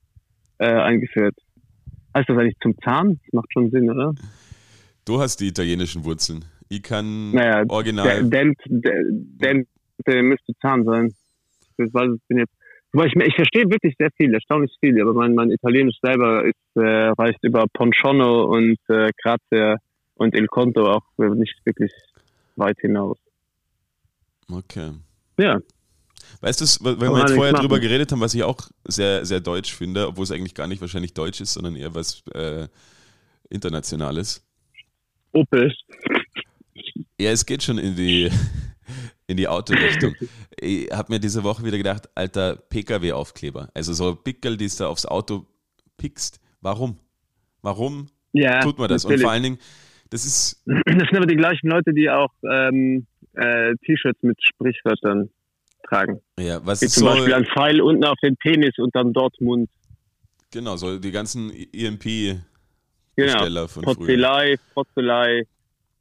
äh, 0.59 0.67
eingeführt. 0.67 1.37
Heißt 2.15 2.29
das 2.29 2.37
eigentlich 2.37 2.59
zum 2.61 2.77
Zahn? 2.83 3.21
Das 3.25 3.33
macht 3.33 3.53
schon 3.53 3.71
Sinn, 3.71 3.89
oder? 3.89 4.13
Du 5.05 5.21
hast 5.21 5.39
die 5.39 5.49
italienischen 5.49 6.05
Wurzeln. 6.05 6.45
Ich 6.69 6.83
kann 6.83 7.33
naja, 7.33 7.65
original. 7.69 8.25
Dent, 8.25 8.59
Dent, 8.67 9.69
der 10.07 10.23
müsste 10.23 10.53
Zahn 10.61 10.85
sein. 10.85 11.13
Das 11.77 11.93
weiß 11.93 12.11
ich 12.15 12.23
bin 12.29 12.39
jetzt. 12.39 12.53
Ich, 12.95 13.17
ich 13.17 13.35
verstehe 13.35 13.65
wirklich 13.71 13.95
sehr 13.99 14.11
viel, 14.17 14.35
erstaunlich 14.35 14.73
viel, 14.81 15.01
aber 15.01 15.15
mein, 15.15 15.35
mein 15.35 15.51
Italienisch 15.51 15.97
selber 16.03 16.45
ist, 16.45 16.57
äh, 16.75 17.09
reicht 17.19 17.43
über 17.43 17.65
Ponchono 17.73 18.45
und 18.45 18.79
äh, 18.89 19.11
Grazie 19.23 19.77
und 20.15 20.35
Il 20.35 20.47
Conto 20.47 20.87
auch 20.87 21.05
nicht 21.17 21.55
wirklich 21.65 21.91
weit 22.57 22.79
hinaus. 22.81 23.19
Okay. 24.51 24.93
Ja. 25.39 25.59
Weißt 26.41 26.61
du, 26.61 26.85
weil 26.85 27.01
wir 27.01 27.19
jetzt 27.21 27.35
vorher 27.35 27.53
machen. 27.53 27.63
drüber 27.63 27.81
geredet 27.81 28.13
haben, 28.13 28.21
was 28.21 28.35
ich 28.35 28.43
auch 28.43 28.69
sehr, 28.85 29.25
sehr 29.25 29.41
deutsch 29.41 29.75
finde, 29.75 30.09
obwohl 30.09 30.25
es 30.25 30.31
eigentlich 30.31 30.55
gar 30.55 30.67
nicht 30.67 30.81
wahrscheinlich 30.81 31.15
deutsch 31.15 31.41
ist, 31.41 31.55
sondern 31.55 31.77
eher 31.77 31.95
was 31.95 32.23
äh, 32.35 32.69
Internationales. 33.49 34.45
Opel. 35.33 35.73
Ja, 37.19 37.31
es 37.31 37.47
geht 37.47 37.63
schon 37.63 37.79
in 37.79 37.97
die, 37.97 38.31
in 39.27 39.37
die 39.37 39.49
Autorichtung. 39.49 40.15
Ich 40.59 40.91
habe 40.91 41.13
mir 41.13 41.21
diese 41.21 41.43
Woche 41.45 41.65
wieder 41.65 41.79
gedacht, 41.79 42.09
alter 42.15 42.57
Pkw-Aufkleber. 42.57 43.71
Also 43.75 43.93
so 43.93 44.15
Pickel, 44.15 44.57
die 44.57 44.69
du 44.69 44.87
aufs 44.87 45.07
Auto 45.07 45.47
pickst. 45.97 46.41
Warum? 46.61 46.99
Warum 47.63 48.09
ja, 48.33 48.61
tut 48.61 48.79
man 48.79 48.89
das? 48.89 49.05
Natürlich. 49.05 49.21
Und 49.21 49.25
vor 49.25 49.33
allen 49.33 49.43
Dingen, 49.43 49.59
das 50.11 50.25
ist. 50.25 50.63
Das 50.67 51.09
sind 51.09 51.17
aber 51.17 51.27
die 51.27 51.37
gleichen 51.37 51.69
Leute, 51.69 51.93
die 51.93 52.11
auch 52.11 52.33
ähm, 52.45 53.07
äh, 53.35 53.75
T-Shirts 53.85 54.23
mit 54.23 54.39
Sprichwörtern 54.43 55.31
tragen. 55.89 56.21
Ja, 56.39 56.65
was 56.65 56.81
Wie 56.81 56.87
ist 56.87 56.95
zum 56.95 57.09
so, 57.09 57.15
Beispiel 57.15 57.35
ein 57.35 57.47
Pfeil 57.47 57.81
unten 57.81 58.05
auf 58.05 58.19
den 58.23 58.37
Penis 58.37 58.79
und 58.79 58.95
dann 58.95 59.13
Dortmund. 59.13 59.71
Genau, 60.51 60.77
so 60.77 60.99
die 60.99 61.11
ganzen 61.11 61.51
EMP 61.73 62.39
genau. 63.17 63.67
von 63.67 63.83
Potzelei, 63.83 64.57
Potzelei, 64.75 65.47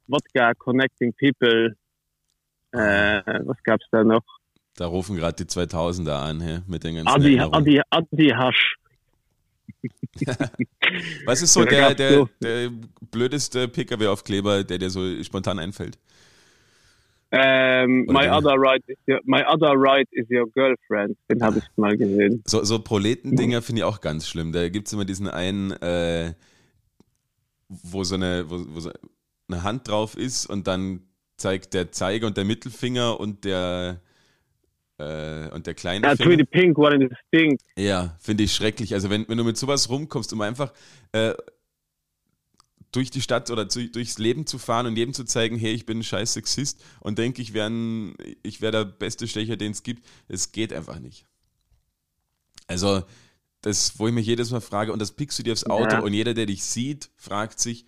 Wodka, 0.08 0.54
Connecting 0.56 1.14
People. 1.14 1.76
Äh, 2.74 3.22
was 3.46 3.58
gab's 3.64 3.86
da 3.92 4.04
noch? 4.04 4.24
Da 4.76 4.86
rufen 4.86 5.16
gerade 5.16 5.44
die 5.44 5.50
2000er 5.50 6.14
an, 6.14 6.42
hä? 6.42 6.62
mit 6.68 6.84
den 6.84 6.96
ganzen 6.96 7.10
Adi, 7.10 7.40
Adi, 7.40 7.82
Adi 7.90 8.30
Hasch. 8.30 8.76
was 11.26 11.42
ist 11.42 11.54
so 11.54 11.66
der, 11.66 11.96
der, 11.96 12.30
der 12.42 12.72
blödeste 13.12 13.68
PKW-Aufkleber, 13.68 14.64
der 14.64 14.78
dir 14.78 14.90
so 14.90 15.24
spontan 15.24 15.60
einfällt? 15.60 15.98
Ähm, 17.34 18.06
my, 18.08 18.30
other 18.30 18.56
right 18.58 18.84
is 18.88 18.98
your, 19.08 19.20
my 19.24 19.42
other 19.46 19.74
right 19.78 20.08
is 20.12 20.26
your 20.30 20.50
girlfriend. 20.52 21.18
Den 21.30 21.42
habe 21.42 21.60
ich 21.60 21.64
mal 21.78 21.96
gesehen. 21.96 22.44
So, 22.46 22.64
so 22.64 22.80
Proletendinger 22.80 23.62
finde 23.62 23.82
ich 23.82 23.84
auch 23.86 24.02
ganz 24.02 24.28
schlimm. 24.28 24.52
Da 24.52 24.68
gibt 24.68 24.88
es 24.88 24.94
immer 24.94 25.06
diesen 25.06 25.30
einen, 25.30 25.72
äh, 25.72 26.34
wo 27.72 28.04
so 28.04 28.16
eine, 28.16 28.50
wo, 28.50 28.64
wo 28.68 28.80
so 28.80 28.92
eine 29.48 29.64
Hand 29.64 29.88
drauf 29.88 30.18
ist 30.18 30.46
und 30.46 30.68
dann 30.68 31.02
zeigt 31.38 31.74
der 31.74 31.92
Zeiger 31.92 32.28
und 32.28 32.38
der 32.38 32.46
Mittelfinger 32.46 33.20
und 33.20 33.46
der 33.46 34.02
äh, 34.98 35.50
und 35.50 35.66
der 35.66 35.74
kleine 35.74 36.06
ja, 36.06 36.16
Finger. 36.16 36.30
Pretty 36.30 36.46
pink, 36.46 36.78
what 36.78 36.94
is 36.94 37.10
pink. 37.32 37.60
Ja, 37.76 38.16
finde 38.20 38.44
ich 38.44 38.54
schrecklich. 38.54 38.94
Also 38.94 39.10
wenn, 39.10 39.28
wenn 39.28 39.38
du 39.38 39.44
mit 39.44 39.58
sowas 39.58 39.90
rumkommst, 39.90 40.32
um 40.34 40.42
einfach 40.42 40.72
äh, 41.14 41.34
durch 42.92 43.10
die 43.10 43.22
Stadt 43.22 43.50
oder 43.50 43.70
zu, 43.70 43.90
durchs 43.90 44.20
Leben 44.20 44.46
zu 44.46 44.60
fahren 44.60 44.86
und 44.86 44.98
jedem 44.98 45.14
zu 45.14 45.24
zeigen, 45.24 45.58
hey, 45.58 45.72
ich 45.72 45.86
bin 45.86 46.00
ein 46.00 46.04
scheiß 46.04 46.34
Sexist 46.34 46.84
und 47.00 47.18
denke, 47.18 47.42
ich 47.42 47.54
wäre 47.54 47.72
wär 47.72 48.72
der 48.72 48.86
beste 48.86 49.28
Stecher, 49.28 49.56
den 49.56 49.72
es 49.72 49.84
gibt. 49.84 50.06
Es 50.28 50.52
geht 50.52 50.74
einfach 50.74 51.00
nicht. 51.00 51.26
Also 52.68 53.04
das, 53.62 54.00
wo 54.00 54.08
ich 54.08 54.14
mich 54.14 54.26
jedes 54.26 54.52
Mal 54.52 54.62
frage, 54.62 54.92
und 54.92 55.02
das 55.02 55.12
pickst 55.12 55.38
du 55.40 55.44
dir 55.44 55.54
aufs 55.54 55.66
Auto 55.66 55.96
ja. 55.96 56.00
und 56.00 56.14
jeder, 56.14 56.34
der 56.34 56.46
dich 56.46 56.64
sieht, 56.64 57.10
fragt 57.16 57.60
sich, 57.60 57.86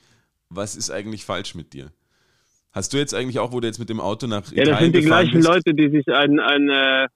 was 0.49 0.75
ist 0.75 0.91
eigentlich 0.91 1.25
falsch 1.25 1.55
mit 1.55 1.73
dir? 1.73 1.91
Hast 2.71 2.93
du 2.93 2.97
jetzt 2.97 3.13
eigentlich 3.13 3.39
auch, 3.39 3.51
wo 3.51 3.59
du 3.59 3.67
jetzt 3.67 3.79
mit 3.79 3.89
dem 3.89 3.99
Auto 3.99 4.27
nach 4.27 4.51
Italien 4.51 4.65
Ja, 4.65 4.71
das 4.71 4.79
sind 4.81 4.95
die 4.95 5.01
gleichen 5.01 5.33
bist? 5.33 5.47
Leute, 5.47 5.73
die 5.73 5.89
sich 5.89 6.07
ein, 6.07 6.39
ein 6.39 6.69
äh, 6.69 7.07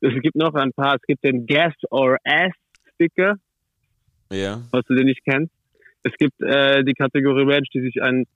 es 0.00 0.22
gibt 0.22 0.36
noch 0.36 0.54
ein 0.54 0.72
paar, 0.72 0.96
es 0.96 1.02
gibt 1.02 1.24
den 1.24 1.46
Gas 1.46 1.74
or 1.90 2.16
Ass 2.24 2.52
Sticker. 2.94 3.36
Ja. 4.32 4.62
Was 4.70 4.84
du 4.86 4.94
den 4.94 5.06
nicht 5.06 5.22
kennst. 5.24 5.52
Es 6.02 6.12
gibt 6.18 6.40
äh, 6.40 6.84
die 6.84 6.94
Kategorie 6.94 7.44
Mensch, 7.44 7.68
die 7.74 7.80
sich 7.80 8.02
ein 8.02 8.26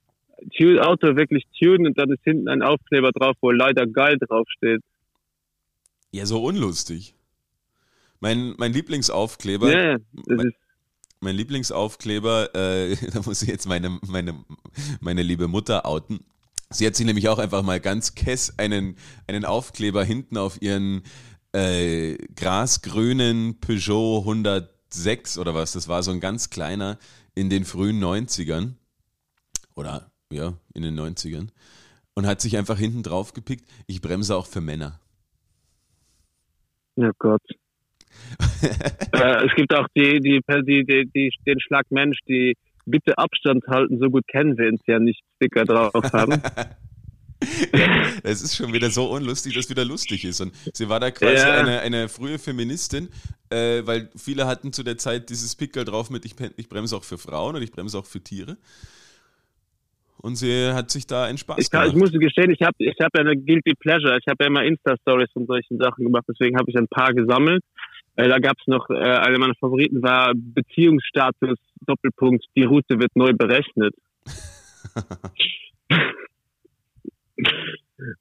Auto 0.79 1.15
wirklich 1.15 1.45
tunen 1.57 1.87
und 1.87 1.97
dann 1.97 2.11
ist 2.11 2.23
hinten 2.23 2.49
ein 2.49 2.61
Aufkleber 2.61 3.11
drauf, 3.11 3.35
wo 3.41 3.51
leider 3.51 3.87
geil 3.87 4.17
draufsteht. 4.19 4.81
Ja, 6.11 6.25
so 6.25 6.43
unlustig. 6.43 7.15
Mein, 8.23 8.55
mein 8.57 8.71
Lieblingsaufkleber. 8.71 9.69
Ja, 9.69 9.97
mein, 10.27 10.53
mein, 11.19 11.35
Lieblingsaufkleber, 11.35 12.55
äh, 12.55 12.95
da 13.13 13.21
muss 13.25 13.41
ich 13.41 13.49
jetzt 13.49 13.67
meine, 13.67 13.99
meine, 14.07 14.45
meine 15.01 15.23
liebe 15.23 15.49
Mutter 15.49 15.85
outen. 15.85 16.21
Sie 16.69 16.87
hat 16.87 16.95
sich 16.95 17.05
nämlich 17.05 17.27
auch 17.27 17.37
einfach 17.37 17.63
mal 17.63 17.81
ganz 17.81 18.15
kess 18.15 18.57
einen, 18.57 18.95
einen 19.27 19.43
Aufkleber 19.43 20.05
hinten 20.05 20.37
auf 20.37 20.61
ihren 20.61 21.03
äh, 21.51 22.15
grasgrünen 22.33 23.59
Peugeot 23.59 24.19
106 24.19 25.37
oder 25.37 25.53
was, 25.53 25.73
das 25.73 25.89
war 25.89 26.01
so 26.01 26.11
ein 26.11 26.21
ganz 26.21 26.49
kleiner 26.49 26.99
in 27.35 27.49
den 27.49 27.65
frühen 27.65 28.01
90ern. 28.01 28.75
Oder 29.75 30.09
ja, 30.31 30.53
in 30.73 30.83
den 30.83 30.97
90ern. 30.97 31.49
Und 32.13 32.25
hat 32.25 32.39
sich 32.39 32.55
einfach 32.55 32.77
hinten 32.77 33.03
drauf 33.03 33.33
gepickt, 33.33 33.69
ich 33.85 33.99
bremse 33.99 34.33
auch 34.37 34.45
für 34.45 34.61
Männer. 34.61 35.01
Ja 36.95 37.11
Gott. 37.19 37.41
Äh, 39.13 39.45
es 39.45 39.55
gibt 39.55 39.73
auch 39.73 39.87
die, 39.95 40.19
die, 40.19 40.41
die, 40.49 40.85
die, 40.85 41.09
die, 41.13 41.31
den 41.45 41.59
Schlag 41.59 41.85
Mensch, 41.89 42.17
die 42.27 42.55
bitte 42.85 43.17
Abstand 43.17 43.65
halten, 43.67 43.99
so 43.99 44.09
gut 44.09 44.27
kennen 44.27 44.57
wir 44.57 44.67
uns 44.69 44.81
ja 44.87 44.99
nicht 44.99 45.21
Sticker 45.35 45.65
drauf 45.65 45.93
haben. 46.11 46.41
Es 48.23 48.41
ist 48.41 48.55
schon 48.55 48.71
wieder 48.73 48.89
so 48.89 49.05
unlustig, 49.11 49.53
dass 49.53 49.69
wieder 49.69 49.85
lustig 49.85 50.23
ist. 50.25 50.41
Und 50.41 50.53
sie 50.73 50.89
war 50.89 50.99
da 50.99 51.11
quasi 51.11 51.45
ja. 51.45 51.57
eine, 51.57 51.81
eine 51.81 52.07
frühe 52.07 52.39
Feministin, 52.39 53.09
äh, 53.49 53.81
weil 53.85 54.09
viele 54.15 54.47
hatten 54.47 54.71
zu 54.71 54.83
der 54.83 54.97
Zeit 54.97 55.29
dieses 55.29 55.55
Pickel 55.55 55.83
drauf 55.83 56.09
mit, 56.09 56.25
ich, 56.25 56.35
ich 56.57 56.69
bremse 56.69 56.95
auch 56.95 57.03
für 57.03 57.17
Frauen 57.17 57.55
und 57.55 57.61
ich 57.61 57.71
bremse 57.71 57.97
auch 57.97 58.05
für 58.05 58.21
Tiere. 58.21 58.57
Und 60.17 60.35
sie 60.35 60.71
hat 60.71 60.89
sich 60.89 61.05
da 61.05 61.25
einen 61.25 61.37
Spaß 61.37 61.57
ich 61.59 61.69
kann, 61.69 61.81
gemacht. 61.81 61.95
Ich 61.95 62.13
muss 62.13 62.19
gestehen, 62.19 62.49
ich 62.49 62.61
habe 62.61 62.75
ich 62.77 62.95
hab 63.01 63.11
ja 63.13 63.21
eine 63.21 63.35
Guilty 63.35 63.73
Pleasure. 63.77 64.17
Ich 64.17 64.27
habe 64.27 64.37
ja 64.41 64.47
immer 64.47 64.63
Insta-Stories 64.63 65.29
von 65.33 65.45
solchen 65.45 65.77
Sachen 65.77 66.05
gemacht, 66.05 66.23
deswegen 66.29 66.57
habe 66.57 66.71
ich 66.71 66.77
ein 66.77 66.87
paar 66.87 67.13
gesammelt. 67.13 67.61
Äh, 68.15 68.29
da 68.29 68.37
gab 68.39 68.57
es 68.59 68.67
noch, 68.67 68.89
äh, 68.89 68.93
eine 68.93 69.39
meiner 69.39 69.55
Favoriten 69.55 70.03
war 70.03 70.33
Beziehungsstatus, 70.35 71.57
Doppelpunkt, 71.85 72.45
die 72.55 72.63
Route 72.63 72.99
wird 72.99 73.15
neu 73.15 73.33
berechnet. 73.33 73.95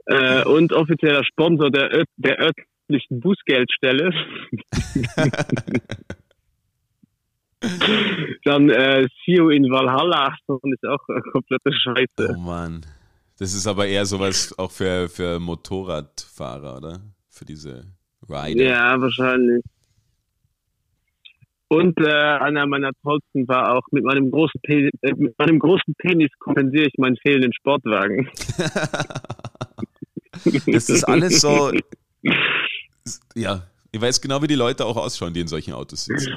äh, 0.06 0.44
und 0.44 0.72
offizieller 0.72 1.24
Sponsor 1.24 1.70
der, 1.70 2.04
der 2.16 2.38
örtlichen 2.40 3.20
Bußgeldstelle. 3.20 4.12
Dann 8.44 8.70
äh, 8.70 9.06
Sio 9.24 9.50
in 9.50 9.70
Valhalla, 9.70 10.34
das 10.48 10.58
ist 10.64 10.84
auch 10.84 11.08
äh, 11.08 11.20
komplette 11.30 11.72
Scheiße. 11.72 12.34
Oh 12.34 12.40
Mann. 12.40 12.84
Das 13.38 13.54
ist 13.54 13.66
aber 13.66 13.86
eher 13.86 14.04
sowas 14.06 14.56
auch 14.58 14.70
für, 14.70 15.08
für 15.08 15.38
Motorradfahrer, 15.38 16.76
oder? 16.76 17.00
Für 17.28 17.44
diese 17.44 17.84
Rider. 18.28 18.62
Ja, 18.62 19.00
wahrscheinlich. 19.00 19.64
Und 21.72 21.98
äh, 22.00 22.10
einer 22.10 22.66
meiner 22.66 22.90
tollsten 23.02 23.48
war 23.48 23.74
auch, 23.74 23.84
mit 23.92 24.04
meinem 24.04 24.30
großen, 24.30 24.60
Pe 24.62 24.90
äh, 25.00 25.14
mit 25.16 25.38
meinem 25.38 25.58
großen 25.58 25.94
Penis 25.96 26.28
kompensiere 26.38 26.84
ich 26.84 26.92
meinen 26.98 27.16
fehlenden 27.16 27.54
Sportwagen. 27.54 28.28
das 30.66 30.90
ist 30.90 31.04
alles 31.04 31.40
so. 31.40 31.72
Ja, 33.34 33.62
ich 33.90 34.02
weiß 34.02 34.20
genau, 34.20 34.42
wie 34.42 34.48
die 34.48 34.54
Leute 34.54 34.84
auch 34.84 34.98
ausschauen, 34.98 35.32
die 35.32 35.40
in 35.40 35.46
solchen 35.46 35.72
Autos 35.72 36.04
sitzen. 36.04 36.34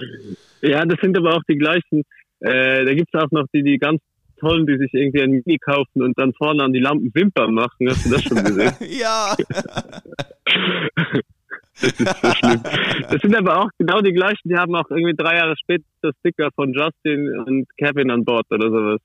Ja, 0.62 0.86
das 0.86 1.02
sind 1.02 1.17
aber 1.17 1.36
auch 1.36 1.43
die 1.50 1.58
gleichen. 1.58 2.04
Äh, 2.39 2.86
da 2.86 2.93
gibt 2.93 3.13
es 3.13 3.21
auch 3.21 3.30
noch 3.32 3.48
die, 3.54 3.62
die 3.62 3.78
ganz 3.78 4.00
tollen, 4.39 4.65
die 4.65 4.78
sich 4.78 4.93
irgendwie 4.93 5.21
ein 5.21 5.32
Mini 5.32 5.58
kaufen 5.58 6.02
und 6.02 6.17
dann 6.17 6.32
vorne 6.36 6.63
an 6.63 6.71
die 6.71 6.80
Lampen 6.80 7.12
Wimpern 7.13 7.54
machen. 7.54 7.89
Hast 7.89 8.06
du 8.06 8.10
das 8.10 8.24
schon 8.24 8.41
gesehen? 8.41 8.71
ja. 8.88 9.36
Das 11.81 11.91
ist 11.99 12.21
so 12.21 12.31
schlimm. 12.31 12.61
Das 13.09 13.21
sind 13.21 13.35
aber 13.35 13.61
auch 13.61 13.69
genau 13.77 14.01
die 14.01 14.13
gleichen, 14.13 14.49
die 14.49 14.55
haben 14.55 14.75
auch 14.75 14.89
irgendwie 14.89 15.15
drei 15.15 15.38
Jahre 15.38 15.55
später 15.57 15.83
Sticker 16.19 16.49
von 16.55 16.73
Justin 16.73 17.29
und 17.45 17.67
Kevin 17.77 18.11
an 18.11 18.23
Bord 18.23 18.45
oder 18.49 18.69
sowas. 18.69 19.01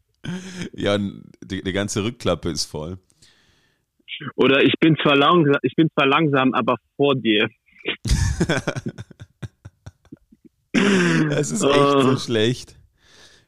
Ja, 0.75 0.99
die, 0.99 1.63
die 1.63 1.73
ganze 1.73 2.05
Rückklappe 2.05 2.51
ist 2.51 2.67
voll. 2.67 2.99
Oder 4.37 4.63
ich 4.63 4.75
bin 4.81 4.97
zwar 5.03 5.17
langsam, 5.17 5.57
ich 5.63 5.75
bin 5.75 5.89
zwar 5.95 6.07
langsam, 6.07 6.53
aber 6.55 6.77
vor 6.97 7.15
dir. 7.15 7.49
das 11.31 11.51
ist 11.51 11.63
echt 11.63 11.75
oh. 11.75 12.03
so 12.03 12.19
schlecht. 12.19 12.77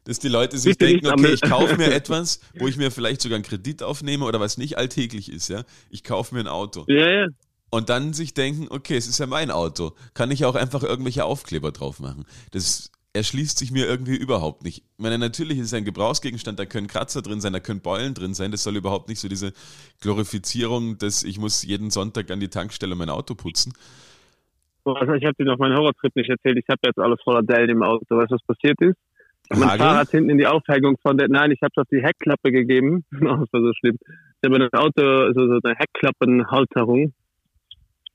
Dass 0.04 0.18
die 0.18 0.28
Leute 0.28 0.58
sich 0.58 0.76
Bitte 0.76 0.90
denken, 0.90 1.06
okay, 1.08 1.35
ich 1.35 1.42
kaufe 1.42 1.76
mir 1.76 1.92
etwas, 1.94 2.40
wo 2.58 2.66
ich 2.66 2.76
mir 2.76 2.90
vielleicht 2.90 3.20
sogar 3.20 3.37
einen 3.37 3.44
Kredit 3.44 3.85
aufnehme 3.85 4.24
oder 4.24 4.40
was 4.40 4.58
nicht 4.58 4.76
alltäglich 4.76 5.30
ist, 5.30 5.48
ja. 5.48 5.62
Ich 5.90 6.02
kaufe 6.02 6.35
mir 6.35 6.40
ein 6.40 6.48
Auto. 6.48 6.85
Ja, 6.88 7.08
ja 7.08 7.28
und 7.72 7.88
dann 7.88 8.12
sich 8.12 8.35
denken, 8.35 8.66
okay, 8.68 8.96
es 8.96 9.08
ist 9.08 9.18
ja 9.18 9.26
mein 9.26 9.50
Auto, 9.50 9.92
kann 10.12 10.30
ich 10.30 10.44
auch 10.44 10.54
einfach 10.54 10.82
irgendwelche 10.82 11.24
Aufkleber 11.24 11.72
drauf 11.72 12.00
machen. 12.00 12.26
Das 12.52 12.92
erschließt 13.14 13.58
sich 13.58 13.72
mir 13.72 13.87
irgendwie 13.87 14.14
überhaupt 14.14 14.62
nicht. 14.62 14.85
Ich 14.98 15.02
meine, 15.02 15.18
natürlich 15.18 15.58
ist 15.58 15.66
es 15.66 15.74
ein 15.74 15.87
Gebrauchsgegenstand, 15.87 16.58
da 16.58 16.66
können 16.66 16.87
Kratzer 16.87 17.22
drin 17.22 17.40
sein, 17.40 17.54
da 17.54 17.61
können 17.61 17.80
Beulen 17.80 18.12
drin 18.12 18.35
sein, 18.35 18.50
das 18.50 18.62
soll 18.62 18.76
überhaupt 18.76 19.08
nicht 19.08 19.20
so 19.20 19.28
diese 19.28 19.54
Glorifizierung, 20.02 20.98
dass 20.98 21.24
ich 21.24 21.38
muss 21.38 21.64
jeden 21.64 21.90
Sonntag 21.90 22.30
an 22.30 22.40
die 22.40 22.48
Tankstelle 22.48 22.94
mein 22.94 23.08
Auto 23.08 23.35
putzen. 23.35 23.72
Also 24.85 25.14
ich 25.14 25.24
habe 25.24 25.35
dir 25.38 25.46
noch 25.46 25.58
meinen 25.58 25.76
Horrortrip 25.76 26.14
nicht 26.14 26.28
erzählt, 26.28 26.58
ich 26.58 26.68
habe 26.68 26.80
jetzt 26.85 26.98
alles 26.98 27.20
voller 27.24 27.42
Dellen 27.42 27.70
im 27.70 27.82
Auto. 27.82 28.04
Weißt 28.11 28.32
du, 28.32 28.35
was 28.35 28.44
passiert 28.44 28.78
ist? 28.82 28.96
Mein 29.48 29.78
Fahrrad 29.78 30.11
hinten 30.11 30.30
in 30.30 30.38
die 30.38 30.46
Aufhängung 30.46 30.96
von 31.00 31.16
der, 31.16 31.28
nein, 31.28 31.52
ich 31.52 31.62
habe 31.62 31.72
es 31.74 31.80
auf 31.80 31.88
die 31.90 32.02
Heckklappe 32.02 32.52
gegeben. 32.52 33.04
Das 33.12 33.52
war 33.52 33.61
so 33.61 33.72
schlimm. 33.78 33.96
Ich 34.42 34.50
habe 34.50 34.58
das 34.58 34.72
Auto, 34.78 35.32
so, 35.32 35.46
so 35.46 35.58
eine 35.62 35.74
Heckklappenhalterung 35.76 37.14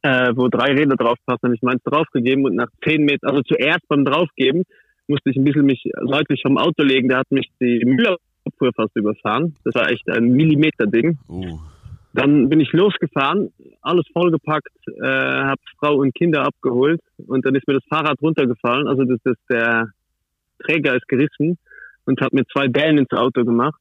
äh, 0.08 0.32
wo 0.36 0.48
drei 0.48 0.72
Räder 0.74 0.96
drauf 0.96 1.18
passen, 1.26 1.44
habe 1.44 1.56
ich 1.56 1.62
meins 1.62 1.84
draufgegeben 1.84 2.46
und 2.46 2.56
nach 2.56 2.70
zehn 2.84 3.04
Metern, 3.04 3.32
also 3.32 3.42
zuerst 3.42 3.86
beim 3.90 4.06
draufgeben, 4.06 4.64
musste 5.08 5.30
ich 5.30 5.36
ein 5.36 5.44
bisschen 5.44 5.66
mich 5.66 5.84
seitlich 6.10 6.42
vom 6.42 6.58
Auto 6.58 6.84
legen, 6.84 7.10
da 7.10 7.20
hat 7.20 7.32
mich 7.32 7.48
die 7.60 7.84
Müllabfuhr 7.86 8.72
fast 8.76 8.96
überfahren. 8.96 9.56
Das 9.66 9.76
war 9.76 9.90
echt 9.90 10.10
ein 10.10 10.32
Millimeter-Ding. 10.32 11.18
Uh. 11.28 11.60
Dann 12.14 12.50
bin 12.50 12.60
ich 12.62 12.72
losgefahren, 12.72 13.52
alles 13.82 14.06
vollgepackt, 14.14 14.76
äh, 14.88 15.06
habe 15.06 15.62
Frau 15.80 15.96
und 15.98 16.16
Kinder 16.16 16.44
abgeholt 16.44 17.02
und 17.28 17.46
dann 17.46 17.56
ist 17.56 17.68
mir 17.68 17.76
das 17.76 17.86
Fahrrad 17.90 18.22
runtergefallen. 18.22 18.88
Also 18.88 19.04
das 19.04 19.20
ist 19.24 19.42
der 19.50 19.90
Träger 20.60 20.96
ist 20.96 21.08
gerissen 21.08 21.58
und 22.06 22.22
hat 22.22 22.34
mir 22.34 22.46
zwei 22.48 22.70
Bällen 22.70 22.98
ins 22.98 23.12
Auto 23.12 23.44
gemacht 23.44 23.80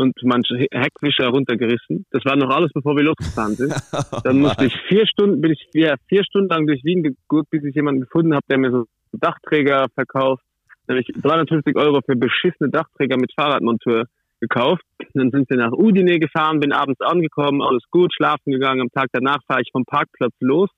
und 0.00 0.14
manche 0.22 0.66
Heckwischer 0.72 1.28
runtergerissen. 1.28 2.06
Das 2.10 2.24
war 2.24 2.34
noch 2.34 2.48
alles, 2.48 2.70
bevor 2.72 2.96
wir 2.96 3.04
losgefahren 3.04 3.54
sind. 3.54 3.74
Dann 4.24 4.40
musste 4.40 4.64
ich 4.64 4.74
vier 4.88 5.06
Stunden, 5.06 5.42
bin 5.42 5.52
ich 5.52 5.66
vier, 5.72 5.96
vier 6.08 6.24
Stunden 6.24 6.48
lang 6.48 6.66
durch 6.66 6.82
Wien 6.84 7.02
geguckt, 7.02 7.50
bis 7.50 7.62
ich 7.64 7.74
jemanden 7.74 8.00
gefunden 8.00 8.34
habe, 8.34 8.44
der 8.48 8.58
mir 8.58 8.70
so 8.70 8.86
Dachträger 9.12 9.88
verkauft. 9.94 10.42
Dann 10.86 10.96
habe 10.96 11.04
ich 11.06 11.22
350 11.22 11.76
Euro 11.76 12.00
für 12.00 12.16
beschissene 12.16 12.70
Dachträger 12.70 13.18
mit 13.18 13.32
Fahrradmonteur 13.34 14.06
gekauft. 14.40 14.82
Dann 15.12 15.30
sind 15.30 15.50
wir 15.50 15.58
nach 15.58 15.72
Udine 15.72 16.18
gefahren, 16.18 16.60
bin 16.60 16.72
abends 16.72 17.02
angekommen, 17.02 17.60
alles 17.60 17.84
gut, 17.90 18.14
schlafen 18.14 18.52
gegangen. 18.52 18.80
Am 18.80 18.90
Tag 18.90 19.08
danach 19.12 19.42
fahre 19.46 19.60
ich 19.60 19.68
vom 19.70 19.84
Parkplatz 19.84 20.34
los 20.40 20.70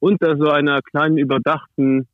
unter 0.00 0.36
so 0.36 0.50
einer 0.50 0.80
kleinen 0.82 1.16
überdachten, 1.16 2.08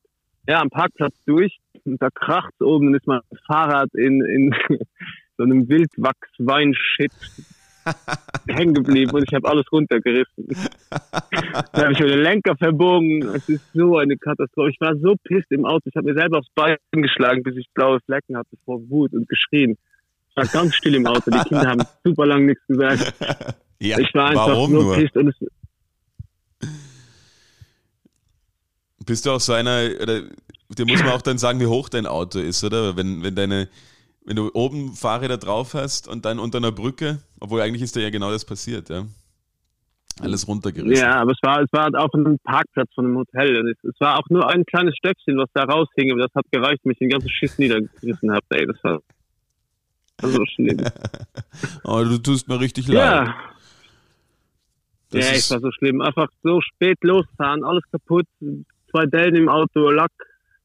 ja, 0.47 0.61
am 0.61 0.69
Parkplatz 0.69 1.15
durch. 1.25 1.59
Und 1.85 2.01
da 2.03 2.09
kracht 2.11 2.61
oben, 2.61 2.93
dann 2.93 3.01
ist 3.01 3.07
mein 3.07 3.21
Fahrrad 3.47 3.89
in, 3.95 4.23
in 4.23 4.55
so 5.41 5.45
einem 5.45 5.71
Wildwachs-Wein-Shit 5.71 7.13
hängen 8.47 8.75
geblieben 8.75 9.11
und 9.13 9.25
ich 9.27 9.35
habe 9.35 9.49
alles 9.49 9.65
runtergerissen. 9.73 10.49
Dann 11.73 11.83
habe 11.83 11.93
ich 11.95 11.99
mir 11.99 12.09
den 12.09 12.23
Lenker 12.23 12.57
verbogen. 12.57 13.23
Es 13.35 13.49
ist 13.49 13.65
so 13.73 13.97
eine 13.97 14.19
Katastrophe. 14.19 14.69
Ich 14.71 14.81
war 14.81 14.95
so 14.97 15.15
pisst 15.25 15.51
im 15.51 15.65
Auto. 15.65 15.85
Ich 15.87 15.97
habe 15.97 16.13
mir 16.13 16.21
selber 16.21 16.41
aufs 16.41 16.51
Bein 16.55 16.77
geschlagen, 16.93 17.43
bis 17.43 17.57
ich 17.57 17.71
blaue 17.73 18.01
Flecken 18.05 18.37
hatte 18.37 18.55
vor 18.67 18.81
Wut 18.91 19.15
und 19.15 19.31
geschrien. 19.31 19.79
Ich 20.29 20.37
war 20.37 20.45
ganz 20.45 20.75
still 20.75 20.95
im 20.95 21.07
Auto. 21.07 21.31
Die 21.31 21.49
Kinder 21.49 21.67
haben 21.67 21.83
super 22.05 22.27
lang 22.27 22.45
nichts 22.45 22.67
gesagt. 22.67 23.15
Ja, 23.79 23.99
ich 23.99 24.13
war 24.13 24.29
einfach 24.29 24.49
warum 24.49 24.73
nur 24.73 24.95
pisst 24.95 25.17
und 25.17 25.29
es 25.29 25.37
Bist 29.07 29.25
du 29.25 29.31
auch 29.31 29.41
so 29.41 29.55
einer, 29.55 29.89
oder 30.03 30.21
dir 30.69 30.87
muss 30.87 31.01
man 31.01 31.13
auch 31.13 31.23
dann 31.23 31.39
sagen, 31.39 31.61
wie 31.61 31.67
hoch 31.67 31.89
dein 31.89 32.05
Auto 32.05 32.39
ist, 32.41 32.63
oder? 32.63 32.95
Wenn, 32.95 33.23
wenn 33.23 33.35
deine 33.35 33.69
wenn 34.31 34.37
du 34.37 34.49
oben 34.55 34.93
Fahrräder 34.93 35.39
drauf 35.39 35.75
hast 35.75 36.07
und 36.07 36.25
dann 36.25 36.39
unter 36.39 36.59
einer 36.59 36.71
Brücke, 36.71 37.19
obwohl 37.41 37.63
eigentlich 37.63 37.83
ist 37.83 37.97
da 37.97 38.01
ja 38.01 38.11
genau 38.11 38.31
das 38.31 38.45
passiert, 38.45 38.89
ja. 38.89 39.05
Alles 40.21 40.47
runtergerissen. 40.47 41.05
Ja, 41.05 41.17
aber 41.17 41.33
es 41.33 41.39
war, 41.43 41.61
es 41.63 41.73
war 41.73 41.91
auf 42.01 42.15
einem 42.15 42.39
Parkplatz 42.45 42.89
von 42.95 43.07
einem 43.07 43.17
Hotel. 43.17 43.69
Es, 43.69 43.83
es 43.83 43.99
war 43.99 44.21
auch 44.21 44.31
nur 44.31 44.49
ein 44.49 44.65
kleines 44.67 44.97
Stöckchen, 44.97 45.37
was 45.37 45.49
da 45.53 45.65
raushing, 45.65 46.13
aber 46.13 46.21
das 46.21 46.35
hat 46.37 46.45
gereicht, 46.53 46.87
mich 46.87 46.99
den 46.99 47.09
ganzen 47.09 47.29
Schiss 47.29 47.59
niedergerissen 47.59 48.31
hat. 48.31 48.45
Ey, 48.51 48.67
das 48.67 48.77
war, 48.85 49.01
so 50.23 50.47
schlimm. 50.47 50.79
aber 51.83 52.05
du 52.05 52.19
tust 52.19 52.47
mir 52.47 52.61
richtig 52.61 52.87
leid. 52.87 52.99
Ja. 52.99 53.35
Das 55.11 55.29
ja, 55.29 55.33
es 55.35 55.51
war 55.51 55.59
so 55.59 55.73
schlimm. 55.73 56.03
Einfach 56.03 56.29
so 56.45 56.61
spät 56.61 57.03
losfahren, 57.03 57.65
alles 57.65 57.83
kaputt, 57.91 58.27
zwei 58.93 59.07
Dellen 59.07 59.35
im 59.35 59.49
Auto, 59.49 59.91
Lack, 59.91 60.13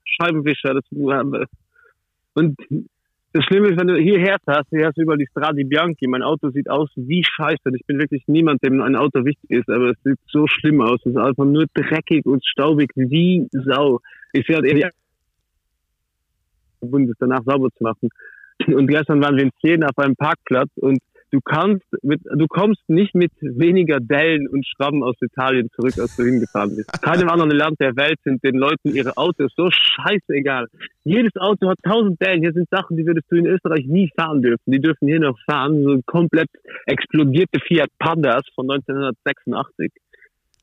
Scheibenwischer, 0.03 0.75
das 0.75 0.83
und 2.35 2.57
das 3.35 3.43
Schlimme 3.43 3.67
ist, 3.67 3.77
wenn 3.77 3.87
du 3.87 3.97
hierher 3.97 4.37
fährst, 4.45 4.69
hier 4.69 4.87
hast 4.87 4.97
du 4.97 5.01
überall 5.01 5.17
die 5.17 5.27
Stradi 5.27 5.65
Bianchi. 5.65 6.07
Mein 6.07 6.23
Auto 6.23 6.51
sieht 6.51 6.69
aus 6.69 6.89
wie 6.95 7.21
Scheiße. 7.21 7.69
Ich 7.75 7.85
bin 7.85 7.99
wirklich 7.99 8.23
niemand, 8.27 8.63
dem 8.63 8.81
ein 8.81 8.95
Auto 8.95 9.25
wichtig 9.25 9.49
ist, 9.49 9.69
aber 9.69 9.89
es 9.89 9.97
sieht 10.05 10.17
so 10.27 10.47
schlimm 10.47 10.79
aus. 10.79 11.01
Es 11.03 11.11
ist 11.11 11.17
einfach 11.17 11.43
nur 11.43 11.65
dreckig 11.73 12.25
und 12.25 12.45
staubig 12.45 12.91
wie 12.95 13.45
Sau. 13.51 13.99
Ich 14.31 14.47
sehe 14.47 14.55
halt 14.55 14.65
eher 14.65 14.89
verbunden, 16.79 17.11
es 17.11 17.17
danach 17.19 17.43
sauber 17.43 17.67
zu 17.77 17.83
machen. 17.83 18.07
Und 18.67 18.87
gestern 18.87 19.21
waren 19.21 19.35
wir 19.35 19.43
in 19.43 19.51
Siena 19.61 19.87
auf 19.87 19.97
einem 19.97 20.15
Parkplatz 20.15 20.69
und 20.75 20.99
du 21.31 21.39
kannst 21.41 21.85
mit, 22.01 22.21
du 22.23 22.47
kommst 22.47 22.81
nicht 22.87 23.15
mit 23.15 23.31
weniger 23.41 23.99
Dellen 23.99 24.47
und 24.47 24.65
Schrammen 24.65 25.03
aus 25.03 25.15
Italien 25.21 25.69
zurück, 25.75 25.97
als 25.99 26.15
du 26.15 26.23
hingefahren 26.23 26.75
bist. 26.75 26.91
Keinem 27.01 27.29
anderen 27.29 27.51
Land 27.51 27.79
der 27.79 27.95
Welt 27.95 28.19
sind 28.23 28.43
den 28.43 28.55
Leuten 28.55 28.95
ihre 28.95 29.17
Autos 29.17 29.51
so 29.55 29.69
scheißegal. 29.71 30.67
Jedes 31.03 31.35
Auto 31.35 31.69
hat 31.69 31.77
tausend 31.83 32.21
Dellen. 32.21 32.41
Hier 32.41 32.53
sind 32.53 32.69
Sachen, 32.69 32.97
die 32.97 33.05
würdest 33.05 33.27
du 33.29 33.37
in 33.37 33.45
Österreich 33.45 33.85
nie 33.85 34.09
fahren 34.15 34.41
dürfen. 34.41 34.71
Die 34.71 34.81
dürfen 34.81 35.07
hier 35.07 35.19
noch 35.19 35.37
fahren. 35.45 35.83
So 35.83 35.99
komplett 36.05 36.49
explodierte 36.85 37.59
Fiat 37.59 37.89
Pandas 37.99 38.43
von 38.55 38.69
1986. 38.69 39.91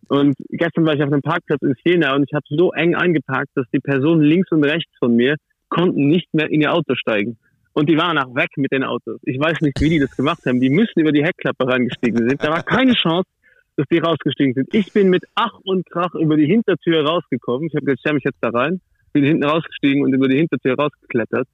Und 0.09 0.37
gestern 0.51 0.85
war 0.85 0.95
ich 0.95 1.03
auf 1.03 1.13
einem 1.13 1.23
Parkplatz 1.23 1.63
in 1.63 1.75
Siena 1.85 2.15
und 2.15 2.25
ich 2.25 2.35
habe 2.35 2.45
so 2.49 2.73
eng 2.73 2.95
eingeparkt, 2.95 3.51
dass 3.55 3.67
die 3.73 3.81
Personen 3.81 4.23
links 4.23 4.51
und 4.51 4.65
rechts 4.65 4.93
von 4.99 5.15
mir 5.15 5.37
konnten 5.69 6.09
nicht 6.09 6.35
mehr 6.35 6.51
in 6.51 6.61
ihr 6.61 6.73
Auto 6.73 6.95
steigen. 6.95 7.39
Und 7.75 7.89
die 7.89 7.97
waren 7.97 8.19
auch 8.19 8.35
weg 8.35 8.51
mit 8.57 8.73
den 8.73 8.85
Autos. 8.85 9.19
Ich 9.25 9.39
weiß 9.41 9.61
nicht, 9.61 9.81
wie 9.81 9.89
die 9.89 9.99
das 9.99 10.15
gemacht 10.17 10.45
haben. 10.47 10.61
Die 10.61 10.69
müssen 10.69 11.01
über 11.01 11.13
die 11.13 11.25
Heckklappe 11.25 11.67
reingestiegen 11.67 12.29
sind. 12.29 12.43
Da 12.43 12.51
war 12.51 12.63
keine 12.63 12.93
Chance, 12.93 13.29
dass 13.77 13.87
die 13.91 13.99
rausgestiegen 13.99 14.55
sind. 14.55 14.75
Ich 14.75 14.93
bin 14.93 15.09
mit 15.09 15.25
Ach 15.35 15.59
und 15.65 15.89
Krach 15.89 16.15
über 16.15 16.37
die 16.37 16.47
Hintertür 16.47 17.05
rausgekommen. 17.05 17.69
Ich 17.69 17.75
habe 17.75 17.87
gesagt, 17.87 17.99
ich 17.99 18.01
stelle 18.01 18.15
mich 18.17 18.25
jetzt 18.25 18.39
da 18.41 18.51
rein. 18.51 18.81
Bin 19.13 19.25
hinten 19.25 19.45
rausgestiegen 19.45 20.03
und 20.03 20.13
über 20.13 20.29
die 20.29 20.37
Hintertür 20.37 20.77
rausgeklettert. 20.77 21.49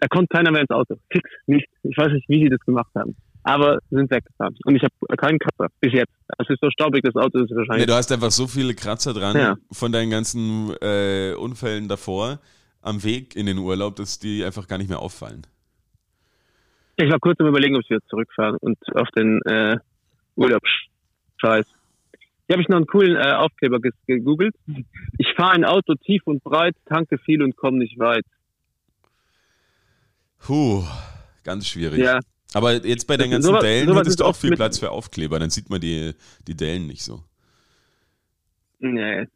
Da 0.00 0.08
kommt 0.08 0.30
keiner 0.30 0.50
mehr 0.50 0.62
ins 0.62 0.70
Auto. 0.70 0.96
Fix, 1.10 1.30
nicht. 1.46 1.66
Ich 1.82 1.96
weiß 1.96 2.12
nicht, 2.12 2.28
wie 2.28 2.40
die 2.40 2.48
das 2.48 2.60
gemacht 2.60 2.90
haben. 2.94 3.16
Aber 3.42 3.78
sind 3.90 4.10
weggefahren. 4.10 4.56
Und 4.64 4.76
ich 4.76 4.82
habe 4.82 5.16
keinen 5.16 5.38
Kratzer. 5.38 5.68
Bis 5.80 5.92
jetzt. 5.92 6.12
Es 6.38 6.50
ist 6.50 6.60
so 6.60 6.70
staubig, 6.70 7.02
das 7.04 7.14
Auto 7.14 7.38
ist 7.38 7.54
wahrscheinlich. 7.54 7.86
Nee, 7.86 7.92
du 7.92 7.94
hast 7.94 8.10
einfach 8.10 8.30
so 8.30 8.46
viele 8.46 8.74
Kratzer 8.74 9.14
dran 9.14 9.36
ja. 9.36 9.56
von 9.70 9.92
deinen 9.92 10.10
ganzen 10.10 10.74
äh, 10.80 11.34
Unfällen 11.34 11.88
davor 11.88 12.40
am 12.86 13.02
Weg 13.02 13.34
in 13.34 13.46
den 13.46 13.58
Urlaub, 13.58 13.96
dass 13.96 14.18
die 14.18 14.44
einfach 14.44 14.68
gar 14.68 14.78
nicht 14.78 14.88
mehr 14.88 15.00
auffallen. 15.00 15.46
Ich 16.96 17.10
war 17.10 17.18
kurz 17.18 17.38
am 17.40 17.46
überlegen, 17.46 17.76
ob 17.76 17.82
ich 17.82 17.90
wieder 17.90 18.06
zurückfahre 18.08 18.58
und 18.60 18.78
auf 18.94 19.08
den 19.10 19.42
äh, 19.42 19.76
Urlaubsscheiß. 20.36 21.66
Hier 22.46 22.52
habe 22.54 22.62
ich 22.62 22.68
noch 22.68 22.76
einen 22.76 22.86
coolen 22.86 23.16
äh, 23.16 23.32
Aufkleber 23.32 23.80
gegoogelt. 24.06 24.54
Ich 25.18 25.34
fahre 25.36 25.52
ein 25.52 25.64
Auto 25.64 25.94
tief 25.96 26.22
und 26.26 26.44
breit, 26.44 26.76
tanke 26.86 27.18
viel 27.18 27.42
und 27.42 27.56
komme 27.56 27.78
nicht 27.78 27.98
weit. 27.98 28.24
Puh, 30.38 30.84
ganz 31.42 31.66
schwierig. 31.66 31.98
Ja. 31.98 32.20
Aber 32.54 32.72
jetzt 32.86 33.08
bei 33.08 33.16
den 33.16 33.32
ganzen 33.32 33.54
so, 33.54 33.58
Dellen 33.58 33.88
so 33.88 33.96
hättest 33.96 34.20
du 34.20 34.24
auch 34.24 34.36
viel 34.36 34.54
Platz 34.54 34.78
für 34.78 34.92
Aufkleber, 34.92 35.40
dann 35.40 35.50
sieht 35.50 35.68
man 35.68 35.80
die, 35.80 36.14
die 36.46 36.54
Dellen 36.54 36.86
nicht 36.86 37.02
so. 37.02 37.24
Nee. 38.78 39.26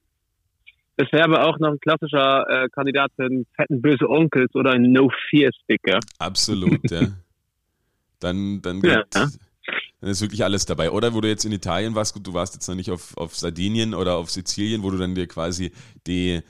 Das 1.00 1.10
wäre 1.12 1.24
aber 1.24 1.46
auch 1.46 1.58
noch 1.58 1.70
ein 1.70 1.80
klassischer 1.80 2.44
äh, 2.46 2.68
Kandidat 2.68 3.10
für 3.16 3.24
einen 3.24 3.46
fetten 3.56 3.80
böse 3.80 4.06
Onkels 4.06 4.54
oder 4.54 4.72
einen 4.72 4.92
No-Fear-Sticker. 4.92 5.98
Absolut, 6.18 6.90
ja. 6.90 7.00
Dann, 8.20 8.60
dann, 8.60 8.82
ja. 8.82 9.02
dann 9.10 9.30
ist 10.02 10.20
wirklich 10.20 10.44
alles 10.44 10.66
dabei. 10.66 10.90
Oder 10.90 11.14
wo 11.14 11.22
du 11.22 11.28
jetzt 11.28 11.46
in 11.46 11.52
Italien 11.52 11.94
warst, 11.94 12.12
gut, 12.12 12.26
du 12.26 12.34
warst 12.34 12.52
jetzt 12.52 12.68
noch 12.68 12.74
nicht 12.74 12.90
auf, 12.90 13.16
auf 13.16 13.34
Sardinien 13.34 13.94
oder 13.94 14.16
auf 14.16 14.30
Sizilien, 14.30 14.82
wo 14.82 14.90
du 14.90 14.98
dann 14.98 15.14
dir 15.14 15.26
quasi 15.26 15.72
die, 16.06 16.42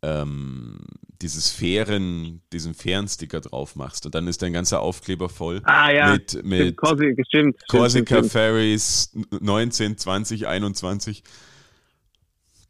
ähm, 0.00 0.78
dieses 1.20 1.50
Fähren, 1.50 2.40
diesen 2.52 2.74
Fährensticker 2.74 3.40
drauf 3.40 3.74
machst 3.74 4.06
und 4.06 4.14
dann 4.14 4.28
ist 4.28 4.42
dein 4.42 4.52
ganzer 4.52 4.78
Aufkleber 4.78 5.28
voll 5.28 5.60
ah, 5.64 5.90
ja. 5.90 6.12
mit, 6.12 6.44
mit 6.44 6.76
Corsica, 6.76 7.24
stimmt, 7.26 7.60
Corsica 7.66 8.18
stimmt, 8.18 8.30
Ferries 8.30 9.12
19, 9.40 9.98
20, 9.98 10.46
21. 10.46 11.24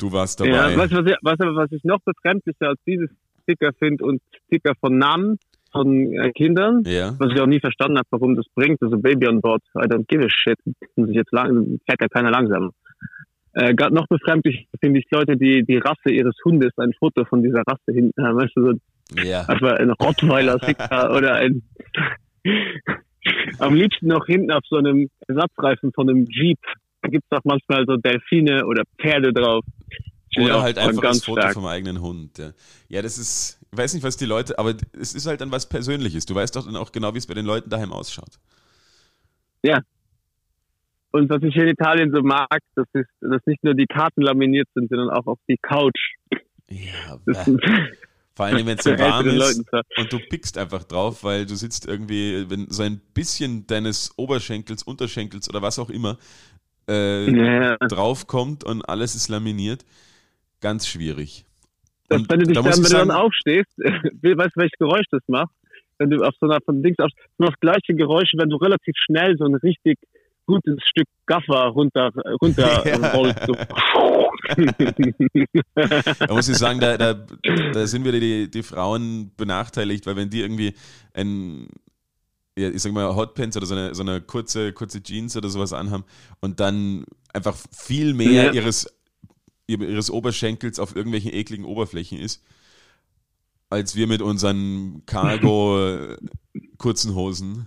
Du 0.03 0.11
warst 0.11 0.41
dabei. 0.41 0.51
Ja, 0.51 0.77
weißt 0.77 0.93
du, 0.93 1.05
was, 1.05 1.39
was, 1.39 1.39
was 1.55 1.71
ich 1.71 1.85
noch 1.85 2.01
befremdlicher 2.05 2.71
als 2.71 2.81
dieses 2.85 3.09
Sticker 3.45 3.71
finde 3.79 4.05
und 4.05 4.21
Sticker 4.47 4.73
von 4.81 4.99
Namen 4.99 5.39
von 5.71 6.13
äh, 6.13 6.33
Kindern, 6.33 6.83
ja. 6.85 7.15
was 7.21 7.33
ich 7.33 7.41
auch 7.41 7.47
nie 7.47 7.61
verstanden 7.61 7.99
habe, 7.99 8.09
warum 8.11 8.35
das 8.35 8.47
bringt. 8.57 8.83
Also 8.83 8.99
Baby 8.99 9.29
on 9.29 9.41
board, 9.41 9.63
I 9.77 9.87
don't 9.87 10.07
give 10.09 10.25
a 10.25 10.29
shit. 10.29 10.59
Muss 10.97 11.09
ich 11.09 11.15
jetzt 11.15 11.31
lang, 11.31 11.79
fährt 11.87 12.01
ja 12.01 12.09
keiner 12.09 12.33
langsam. 12.33 12.73
Äh, 13.55 13.75
noch 13.91 14.09
befremdlich 14.09 14.67
finde 14.81 14.99
ich 14.99 15.07
Leute, 15.13 15.37
die 15.37 15.63
die 15.63 15.77
Rasse 15.77 16.11
ihres 16.11 16.35
Hundes 16.45 16.73
ein 16.79 16.93
Foto 16.99 17.25
von 17.25 17.45
dieser 17.45 17.63
Rasse 17.65 17.93
hinten 17.93 18.25
haben. 18.25 18.39
Weißt 18.39 18.57
du, 18.57 18.73
so 18.73 19.23
ja. 19.23 19.43
also 19.43 19.67
ein 19.67 19.91
Rottweiler 19.91 20.59
Sticker 20.59 21.15
oder 21.17 21.35
ein 21.37 21.63
am 23.61 23.75
liebsten 23.75 24.09
noch 24.09 24.27
hinten 24.27 24.51
auf 24.51 24.65
so 24.69 24.77
einem 24.77 25.09
Ersatzreifen 25.29 25.93
von 25.93 26.11
einem 26.11 26.27
Jeep. 26.29 26.59
Da 27.03 27.09
gibt 27.09 27.25
es 27.29 27.37
auch 27.37 27.45
manchmal 27.45 27.85
so 27.87 27.97
Delfine 27.97 28.65
oder 28.65 28.85
Pferde 29.01 29.33
drauf. 29.33 29.65
Oder 30.39 30.63
halt 30.63 30.79
einfach 30.79 31.03
das 31.03 31.25
Foto 31.25 31.43
stark. 31.43 31.55
vom 31.55 31.67
eigenen 31.67 32.01
Hund. 32.01 32.39
Ja. 32.39 32.53
ja, 32.89 33.03
das 33.03 33.19
ist, 33.19 33.61
ich 33.71 33.79
weiß 33.79 33.93
nicht, 33.95 34.03
was 34.03 34.17
die 34.17 34.25
Leute, 34.25 34.59
aber 34.59 34.75
es 34.99 35.15
ist 35.15 35.27
halt 35.27 35.43
dann 35.43 35.51
was 35.51 35.69
Persönliches. 35.69 36.25
Du 36.25 36.35
weißt 36.35 36.57
doch 36.57 36.65
dann 36.65 36.77
auch 36.77 36.91
genau, 36.91 37.13
wie 37.13 37.19
es 37.19 37.27
bei 37.27 37.35
den 37.35 37.45
Leuten 37.45 37.69
daheim 37.69 37.93
ausschaut. 37.93 38.39
Ja. 39.63 39.81
Und 41.11 41.29
was 41.29 41.43
ich 41.43 41.55
in 41.57 41.69
Italien 41.69 42.11
so 42.11 42.23
mag, 42.23 42.59
das 42.75 42.87
ist, 42.95 43.11
dass 43.21 43.43
nicht 43.45 43.63
nur 43.63 43.75
die 43.75 43.87
Karten 43.87 44.23
laminiert 44.23 44.69
sind, 44.75 44.89
sondern 44.89 45.11
auch 45.11 45.27
auf 45.27 45.39
die 45.47 45.59
Couch. 45.59 46.15
Ja, 46.71 47.19
vor 48.35 48.47
allem, 48.47 48.67
wenn 48.67 48.79
es 48.79 48.85
so 48.85 48.99
warm 48.99 49.27
ist 49.27 49.63
und 49.99 50.11
du 50.11 50.19
pickst 50.31 50.57
einfach 50.57 50.85
drauf, 50.85 51.23
weil 51.23 51.45
du 51.45 51.55
sitzt 51.55 51.87
irgendwie, 51.87 52.49
wenn 52.49 52.71
so 52.71 52.83
ein 52.83 53.03
bisschen 53.13 53.67
deines 53.67 54.17
Oberschenkels, 54.17 54.83
Unterschenkels 54.85 55.51
oder 55.51 55.61
was 55.61 55.79
auch 55.79 55.91
immer 55.91 56.17
äh, 56.89 57.31
ja. 57.31 57.77
draufkommt 57.77 58.65
und 58.65 58.89
alles 58.89 59.15
ist 59.15 59.29
laminiert 59.29 59.85
ganz 60.63 60.87
schwierig. 60.87 61.45
Und 62.09 62.31
wenn 62.31 62.41
du 62.41 62.47
dich 62.47 62.55
da 62.55 62.63
dann, 62.63 62.73
wenn 62.73 62.85
sagen, 62.85 63.09
du 63.09 63.15
dann 63.15 63.23
aufstehst, 63.23 63.69
weißt 63.77 64.57
du, 64.57 64.61
welches 64.61 64.79
Geräusch 64.79 65.05
das 65.11 65.21
macht? 65.27 65.53
Wenn 65.99 66.09
du 66.09 66.25
auf 66.25 66.35
so 66.41 66.49
einer 66.49 66.59
von 66.65 66.83
Dings 66.83 66.99
aufstehst, 66.99 67.29
nur 67.39 67.51
das 67.51 67.61
gleiche 67.61 67.95
Geräusch, 67.95 68.33
wenn 68.37 68.49
du 68.49 68.57
relativ 68.57 68.95
schnell 68.97 69.37
so 69.37 69.45
ein 69.45 69.57
richtig 69.57 69.99
gutes 70.47 70.79
Stück 70.85 71.07
Gaffer 71.27 71.67
runter, 71.69 72.11
runter 72.41 72.87
ja. 73.03 73.13
rollst. 73.13 73.45
So. 73.47 73.55
da 76.19 76.35
muss 76.35 76.49
ich 76.49 76.57
sagen, 76.57 76.81
da, 76.81 76.97
da, 76.97 77.15
da 77.15 77.87
sind 77.87 78.05
wieder 78.05 78.19
die, 78.19 78.51
die 78.51 78.63
Frauen 78.63 79.31
benachteiligt, 79.37 80.07
weil 80.07 80.17
wenn 80.17 80.31
die 80.31 80.41
irgendwie 80.41 80.75
ein, 81.15 81.69
ja, 82.57 82.69
ich 82.69 82.83
sag 82.83 82.93
mal, 82.93 83.15
Hotpants 83.15 83.57
oder 83.57 83.67
so 83.67 83.75
eine, 83.75 83.95
so 83.95 84.03
eine 84.03 84.21
kurze, 84.21 84.73
kurze 84.73 85.03
Jeans 85.03 85.37
oder 85.37 85.49
sowas 85.49 85.73
anhaben 85.73 86.05
und 86.41 86.61
dann 86.61 87.05
einfach 87.33 87.57
viel 87.73 88.15
mehr 88.15 88.47
ja. 88.47 88.53
ihres 88.53 88.93
ihres 89.67 90.11
Oberschenkels 90.11 90.79
auf 90.79 90.95
irgendwelchen 90.95 91.33
ekligen 91.33 91.65
Oberflächen 91.65 92.19
ist, 92.19 92.45
als 93.71 93.97
wir 93.97 94.07
mit 94.07 94.21
unseren 94.21 95.03
Cargo-kurzen 95.07 96.19
Hosen. 97.15 97.67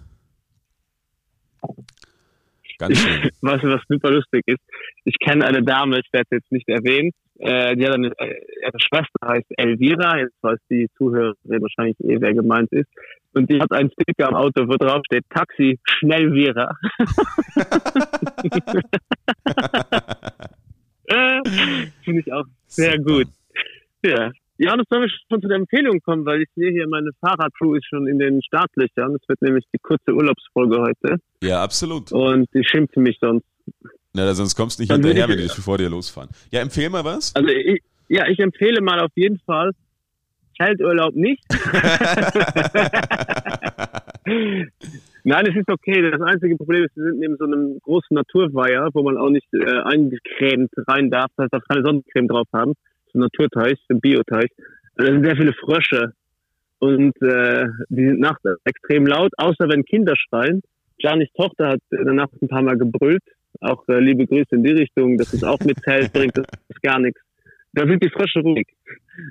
Ganz 2.78 3.00
schön. 3.00 3.32
Was, 3.42 3.64
was 3.64 3.82
super 3.88 4.12
lustig 4.12 4.44
ist, 4.46 4.62
ich 5.06 5.16
kenne 5.20 5.46
eine 5.46 5.64
Dame, 5.64 6.00
ich 6.00 6.12
werde 6.12 6.28
jetzt 6.32 6.52
nicht 6.52 6.68
erwähnt, 6.68 7.16
äh, 7.40 7.76
die 7.76 7.86
hat 7.86 7.94
eine, 7.94 8.12
äh, 8.18 8.42
ihre 8.62 8.80
Schwester 8.80 9.26
heißt 9.26 9.48
Elvira, 9.58 10.20
jetzt 10.20 10.36
weiß 10.42 10.60
die 10.70 10.90
Zuhörerin 10.98 11.62
wahrscheinlich 11.62 12.00
eh, 12.02 12.20
wer 12.20 12.34
gemeint 12.34 12.72
ist. 12.72 12.90
Und 13.36 13.50
die 13.50 13.60
hat 13.60 13.72
einen 13.74 13.92
Sticker 13.92 14.30
am 14.30 14.36
Auto, 14.36 14.66
wo 14.68 14.78
drauf 14.78 15.02
steht, 15.06 15.26
Taxi, 15.30 15.78
schnell 15.84 16.32
Vera. 16.32 16.72
Finde 22.04 22.22
ich 22.22 22.32
auch 22.32 22.46
sehr 22.68 22.94
Super. 22.94 23.04
gut. 23.04 23.28
Ja. 24.04 24.32
Johannes, 24.58 24.86
sollen 24.90 25.02
wir 25.02 25.10
schon 25.10 25.42
zu 25.42 25.50
der 25.50 25.58
Empfehlung 25.58 26.00
kommen, 26.00 26.26
weil 26.26 26.44
ich 26.44 26.50
sehe 26.56 26.72
hier, 26.72 26.88
meine 26.88 27.10
Fahrradcrew 27.20 27.76
ist 27.76 27.86
schon 27.88 28.08
in 28.08 28.20
den 28.20 28.42
Startlöchern. 28.42 29.12
Das 29.12 29.28
wird 29.28 29.42
nämlich 29.42 29.66
die 29.74 29.80
kurze 29.80 30.14
Urlaubsfolge 30.14 30.80
heute. 30.80 31.18
Ja, 31.44 31.62
absolut. 31.62 32.14
Und 32.14 32.48
die 32.54 32.64
schimpfen 32.64 33.04
mich 33.04 33.18
sonst. 33.20 33.46
Na, 34.14 34.34
sonst 34.34 34.56
kommst 34.56 34.80
du 34.80 34.84
nicht 34.84 34.92
Dann 34.92 35.04
hinterher, 35.04 35.28
wenn 35.28 35.40
die 35.40 35.50
vor 35.50 35.78
dir 35.78 35.90
losfahren. 35.90 36.30
Ja, 36.52 36.62
empfehle 36.62 36.90
mal 36.90 37.04
was. 37.04 37.36
Also, 37.36 37.50
ich, 37.50 37.84
ja, 38.08 38.30
ich 38.30 38.40
empfehle 38.40 38.80
mal 38.82 39.02
auf 39.02 39.12
jeden 39.16 39.40
Fall 39.40 39.72
Zelturlaub 40.58 41.16
nicht. 41.16 41.44
Nein, 45.28 45.48
es 45.48 45.56
ist 45.56 45.70
okay. 45.70 46.08
Das 46.12 46.22
einzige 46.22 46.56
Problem 46.56 46.84
ist, 46.84 46.96
wir 46.96 47.06
sind 47.06 47.20
neben 47.20 47.38
so 47.38 47.46
einem 47.46 47.80
großen 47.82 48.14
Naturweiher, 48.14 48.90
wo 48.94 49.02
man 49.02 49.18
auch 49.18 49.30
nicht 49.30 49.48
äh, 49.54 49.82
eingecremt 49.84 50.72
rein 50.88 51.10
darf. 51.10 51.32
Das 51.36 51.46
heißt, 51.46 51.54
darf 51.54 51.64
keine 51.68 51.84
Sonnencreme 51.84 52.28
drauf 52.28 52.48
haben. 52.54 52.74
So 53.12 53.18
ein 53.20 53.22
Naturteich, 53.22 53.80
ein 53.90 54.02
Bioteich. 54.02 54.52
Da 54.96 55.06
sind 55.06 55.26
sehr 55.26 55.36
viele 55.36 55.54
Frösche. 55.54 56.14
Und 56.78 57.20
äh, 57.24 57.66
die 57.90 58.06
sind 58.06 58.20
nachts 58.20 58.44
extrem 58.66 59.08
laut, 59.08 59.32
außer 59.38 59.68
wenn 59.68 59.84
Kinder 59.84 60.14
schreien. 60.16 60.62
Janis 61.00 61.30
Tochter 61.34 61.70
hat 61.70 61.80
in 61.90 62.06
der 62.06 62.14
Nacht 62.14 62.34
ein 62.42 62.48
paar 62.48 62.62
Mal 62.62 62.78
gebrüllt. 62.78 63.24
Auch 63.62 63.88
äh, 63.88 64.00
liebe 64.00 64.28
Grüße 64.28 64.54
in 64.56 64.64
die 64.64 64.74
Richtung. 64.74 65.18
Das 65.18 65.34
ist 65.34 65.44
auch 65.44 65.60
mit 65.62 65.80
Zelt, 65.80 66.14
bringt 66.14 66.38
das 66.38 66.46
ist 66.70 66.84
gar 66.84 67.00
nichts. 67.00 67.20
Da 67.76 67.86
sind 67.86 68.02
die 68.02 68.10
Frösche 68.10 68.40
ruhig. 68.40 68.68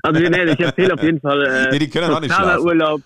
Also 0.03 0.21
nee, 0.21 0.45
ich 0.45 0.61
empfehle 0.61 0.95
auf 0.95 1.03
jeden 1.03 1.21
Fall 1.21 1.43
äh, 1.43 1.71
nee, 1.73 1.79
die 1.79 1.91
können 1.91 2.11
auch 2.11 2.21
nicht 2.21 2.33
schlafen. 2.33 2.65
Urlaub 2.65 3.01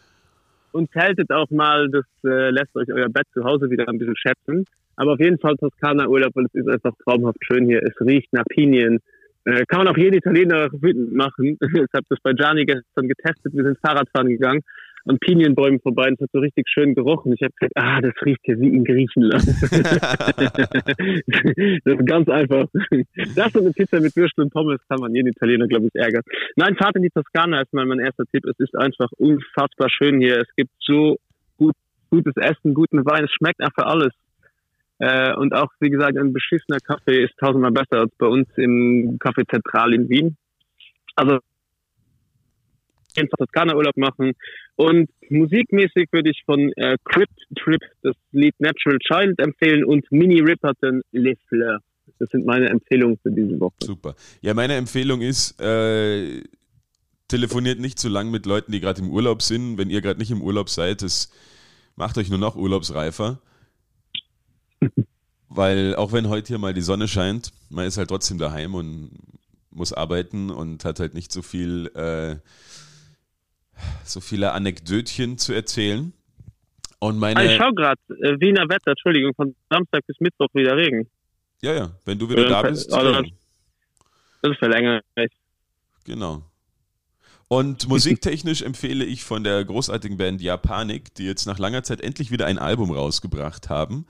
und 0.73 0.91
zeltet 0.93 1.31
auch 1.33 1.51
mal, 1.51 1.89
das 1.91 2.05
äh, 2.25 2.51
lässt 2.51 2.75
euch 2.77 2.93
euer 2.93 3.09
Bett 3.09 3.27
zu 3.33 3.45
Hause 3.45 3.71
wieder 3.71 3.89
ein 3.89 3.99
bisschen 3.99 4.17
schätzen. 4.17 4.65
Aber 4.97 5.13
auf 5.13 5.21
jeden 5.21 5.39
Fall 5.39 5.57
Toskana-Urlaub, 5.57 6.35
weil 6.35 6.47
es 6.47 6.55
ist 6.55 6.69
einfach 6.69 6.93
traumhaft 7.05 7.39
schön 7.45 7.67
hier. 7.67 7.83
Es 7.83 7.95
riecht 8.01 8.33
nach 8.33 8.45
Pinien. 8.49 8.99
Äh, 9.45 9.65
kann 9.67 9.79
man 9.79 9.89
auch 9.89 9.97
jeden 9.97 10.15
Italiener 10.15 10.69
wütend 10.73 11.15
machen. 11.15 11.57
ich 11.61 11.93
habe 11.95 12.07
das 12.09 12.19
bei 12.23 12.33
Gianni 12.33 12.65
gestern 12.65 13.09
getestet. 13.09 13.55
Wir 13.55 13.65
sind 13.65 13.79
Fahrradfahren 13.79 14.29
gegangen 14.29 14.63
an 15.09 15.19
Pinienbäumen 15.19 15.81
vorbei 15.81 16.09
und 16.09 16.15
es 16.15 16.21
hat 16.21 16.31
so 16.33 16.41
richtig 16.41 16.69
schön 16.69 16.95
gerochen. 16.95 17.33
Ich 17.33 17.43
habe 17.43 17.53
gesagt, 17.59 17.73
ah, 17.77 18.01
das 18.01 18.13
riecht 18.25 18.41
hier 18.43 18.61
wie 18.61 18.69
in 18.69 18.85
Griechenland. 18.85 19.47
das 21.85 21.85
ist 21.85 22.07
ganz 22.07 22.29
einfach. 22.29 22.67
Das 23.35 23.55
und 23.55 23.63
eine 23.63 23.73
Pizza 23.73 24.01
mit 24.01 24.15
Würstel 24.15 24.45
und 24.45 24.53
Pommes 24.53 24.81
kann 24.89 25.01
man 25.01 25.15
jeden 25.15 25.29
Italiener, 25.29 25.67
glaube 25.67 25.87
ich, 25.87 25.95
ärgern. 25.95 26.23
Nein, 26.57 26.77
Fahrt 26.77 26.97
in 26.97 27.03
die 27.03 27.11
Toskana 27.11 27.63
ist 27.63 27.73
mal 27.73 27.87
mein 27.87 28.01
erster 28.01 28.25
Tipp. 28.27 28.45
Es 28.45 28.59
ist 28.59 28.77
einfach 28.77 29.09
unfassbar 29.17 29.89
schön 29.91 30.21
hier. 30.21 30.41
Es 30.41 30.55
gibt 30.57 30.71
so 30.81 31.17
gut, 31.57 31.75
gutes 32.11 32.37
Essen, 32.37 32.75
guten 32.75 33.05
Wein. 33.07 33.25
Es 33.25 33.33
schmeckt 33.33 33.63
einfach 33.63 33.87
alles. 33.87 34.13
Äh, 34.99 35.35
und 35.35 35.55
auch, 35.55 35.69
wie 35.81 35.91
gesagt, 35.91 36.19
ein 36.19 36.33
beschissener 36.33 36.81
Kaffee 36.81 37.25
ist 37.25 37.37
tausendmal 37.39 37.73
besser 37.73 38.01
als 38.01 38.13
bei 38.19 38.27
uns 38.27 38.49
im 38.57 39.19
Café 39.19 39.49
Zentral 39.49 39.95
in 39.95 40.09
Wien. 40.09 40.37
Also 41.15 41.39
einfach 43.19 43.39
Toskana 43.39 43.75
Urlaub 43.75 43.97
machen. 43.97 44.33
Und 44.77 45.11
musikmäßig 45.29 46.09
würde 46.13 46.31
ich 46.31 46.43
von 46.45 46.73
äh, 46.77 46.97
Crypt 47.05 47.39
Trip 47.57 47.81
das 48.03 48.17
Lied 48.33 48.55
Natural 48.59 48.99
Child 48.99 49.39
empfehlen 49.41 49.85
und 49.85 50.11
Mini 50.11 50.41
Ripperton 50.41 51.03
Le 51.13 51.35
Fleur. 51.49 51.81
Das 52.19 52.31
sind 52.31 52.47
meine 52.47 52.69
Empfehlungen 52.69 53.19
für 53.23 53.31
diese 53.31 53.61
Woche. 53.61 53.75
Super. 53.83 54.15
Ja, 54.41 54.55
meine 54.55 54.75
Empfehlung 54.75 55.21
ist, 55.21 55.61
äh, 55.61 56.43
telefoniert 57.29 57.79
nicht 57.79 57.99
zu 57.99 58.09
lang 58.09 58.31
mit 58.31 58.47
Leuten, 58.47 58.73
die 58.73 58.81
gerade 58.81 59.01
im 59.03 59.11
Urlaub 59.11 59.43
sind. 59.43 59.79
Wenn 59.79 59.91
ihr 59.91 60.01
gerade 60.01 60.19
nicht 60.19 60.31
im 60.31 60.43
Urlaub 60.43 60.69
seid, 60.71 61.03
das 61.03 61.31
macht 61.95 62.19
euch 62.19 62.31
nur 62.31 62.39
noch 62.39 62.57
urlaubsreifer. 62.57 63.41
Weil 65.49 65.95
auch 65.97 66.13
wenn 66.13 66.29
heute 66.29 66.49
hier 66.49 66.59
mal 66.59 66.75
die 66.75 66.83
Sonne 66.83 67.09
scheint, 67.09 67.53
man 67.71 67.87
ist 67.87 67.99
halt 67.99 68.09
trotzdem 68.09 68.39
daheim 68.39 68.75
und 68.75 69.11
muss 69.71 69.93
arbeiten 69.93 70.51
und 70.51 70.85
hat 70.85 71.01
halt 71.01 71.15
nicht 71.15 71.33
so 71.33 71.43
viel, 71.43 71.87
äh, 71.95 72.37
so 74.05 74.21
viele 74.21 74.53
Anekdötchen 74.53 75.39
zu 75.39 75.53
erzählen. 75.53 76.13
Und 77.01 77.19
meine, 77.19 77.39
Ah, 77.41 77.45
ich 77.45 77.57
schau 77.57 77.71
gerade, 77.73 78.01
äh, 78.23 78.41
Wiener 78.41 78.69
Wetter, 78.69 78.91
Entschuldigung, 78.91 79.33
von 79.35 79.55
Samstag 79.71 80.05
bis 80.07 80.17
Mittwoch 80.21 80.49
wieder 80.55 80.77
Regen. 80.77 81.09
ja, 81.63 81.73
ja, 81.75 81.91
wenn 82.05 82.19
du 82.19 82.29
wieder 82.29 82.43
Ja, 82.43 82.49
da 82.49 82.63
dann- 82.63 82.73
bist, 82.73 82.93
also 82.93 83.13
dann- 83.13 83.31
Das 84.43 84.53
ist 84.53 84.59
verlängert. 84.59 85.05
genau. 86.05 86.43
Und 87.49 87.89
musiktechnisch 87.89 88.63
empfehle 88.63 89.05
ich 89.05 89.25
von 89.25 89.43
der 89.45 89.65
großartigen 89.65 90.17
Band 90.19 90.43
Japanik, 90.43 91.15
die 91.15 91.25
jetzt 91.25 91.47
nach 91.47 91.59
langer 91.59 91.83
Zeit 91.83 92.01
endlich 92.01 92.31
wieder 92.31 92.47
ein 92.47 92.59
Album 92.59 92.91
rausgebracht 92.91 93.69
haben, 93.71 94.05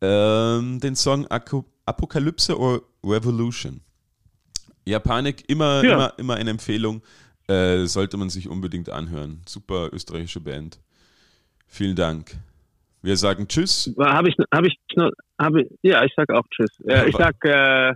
ähm, 0.00 0.80
den 0.80 0.96
Song 0.96 1.26
Apokalypse 1.28 2.58
or 2.58 2.82
Revolution. 3.04 3.80
Japanik, 4.84 5.48
immer, 5.48 5.84
Ja. 5.84 5.94
immer, 5.94 6.18
immer 6.18 6.34
eine 6.36 6.50
Empfehlung, 6.50 7.02
äh, 7.48 7.84
sollte 7.86 8.16
man 8.16 8.30
sich 8.30 8.48
unbedingt 8.48 8.88
anhören. 8.90 9.40
Super 9.46 9.90
österreichische 9.92 10.40
Band. 10.40 10.78
Vielen 11.66 11.96
Dank. 11.96 12.32
Wir 13.02 13.16
sagen 13.16 13.48
Tschüss. 13.48 13.92
Habe 13.98 14.28
ich, 14.28 14.36
habe 14.54 14.66
ich, 14.68 14.76
noch- 14.94 15.10
hab 15.38 15.54
ich, 15.56 15.68
ja, 15.82 16.04
ich 16.04 16.12
sag 16.16 16.30
auch 16.30 16.44
Tschüss. 16.50 16.70
Äh, 16.86 17.08
ich 17.08 17.16
sag 17.16 17.34
äh, 17.44 17.94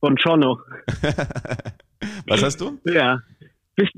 Buongiorno. 0.00 0.60
Was 2.26 2.42
hast 2.42 2.60
du? 2.60 2.78
Ja. 2.84 3.20
Bis. 3.76 3.88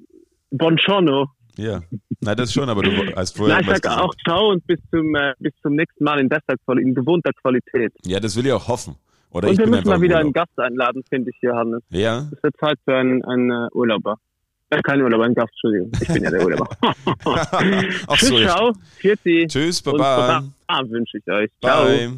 Ja, 1.58 1.80
na 2.20 2.34
das 2.34 2.52
schon, 2.52 2.68
aber 2.68 2.82
du 2.82 2.90
hast 3.16 3.36
vorher 3.36 3.56
Nein, 3.56 3.62
ich 3.64 3.68
was 3.68 3.76
sag 3.76 3.82
gesagt. 3.84 4.00
auch 4.02 4.14
Ciao 4.26 4.50
und 4.50 4.66
bis 4.66 4.78
zum, 4.90 5.14
äh, 5.14 5.32
bis 5.38 5.52
zum 5.62 5.74
nächsten 5.74 6.04
Mal 6.04 6.18
in 6.20 6.28
bester 6.28 6.54
in 6.78 6.94
gewohnter 6.94 7.32
Qualität. 7.32 7.92
Ja, 8.04 8.20
das 8.20 8.36
will 8.36 8.46
ich 8.46 8.52
auch 8.52 8.68
hoffen. 8.68 8.96
Oder 9.30 9.48
und 9.48 9.54
ich 9.54 9.58
wir 9.58 9.64
bin 9.66 9.74
müssen 9.74 9.88
mal 9.88 10.00
wieder 10.00 10.18
einen. 10.18 10.32
Gast 10.32 10.58
einladen, 10.58 11.02
finde 11.08 11.30
ich, 11.30 11.36
Johannes. 11.40 11.82
Ja, 11.90 12.28
Es 12.32 12.42
wird 12.42 12.56
Zeit 12.58 12.78
für 12.84 12.94
einen, 12.96 13.24
einen 13.24 13.50
äh, 13.50 13.68
Urlauber. 13.72 14.18
Äh, 14.70 14.82
kein 14.82 15.00
Urlauber, 15.00 15.24
ein 15.24 15.34
Gast, 15.34 15.52
Entschuldigung. 15.52 15.92
Ich 16.00 16.08
bin 16.08 16.24
ja 16.24 16.30
der 16.30 16.44
Urlauber. 16.44 16.68
Tschüss, 18.16 18.28
so, 18.28 18.38
ciao. 18.38 18.72
Vierti. 18.96 19.46
Tschüss, 19.46 19.80
Und 19.82 19.98
Baba. 19.98 20.44
Baba 20.66 20.90
wünsche 20.90 21.18
ich 21.18 21.26
euch. 21.28 21.50
Ciao. 21.62 21.84
Bye. 21.84 22.12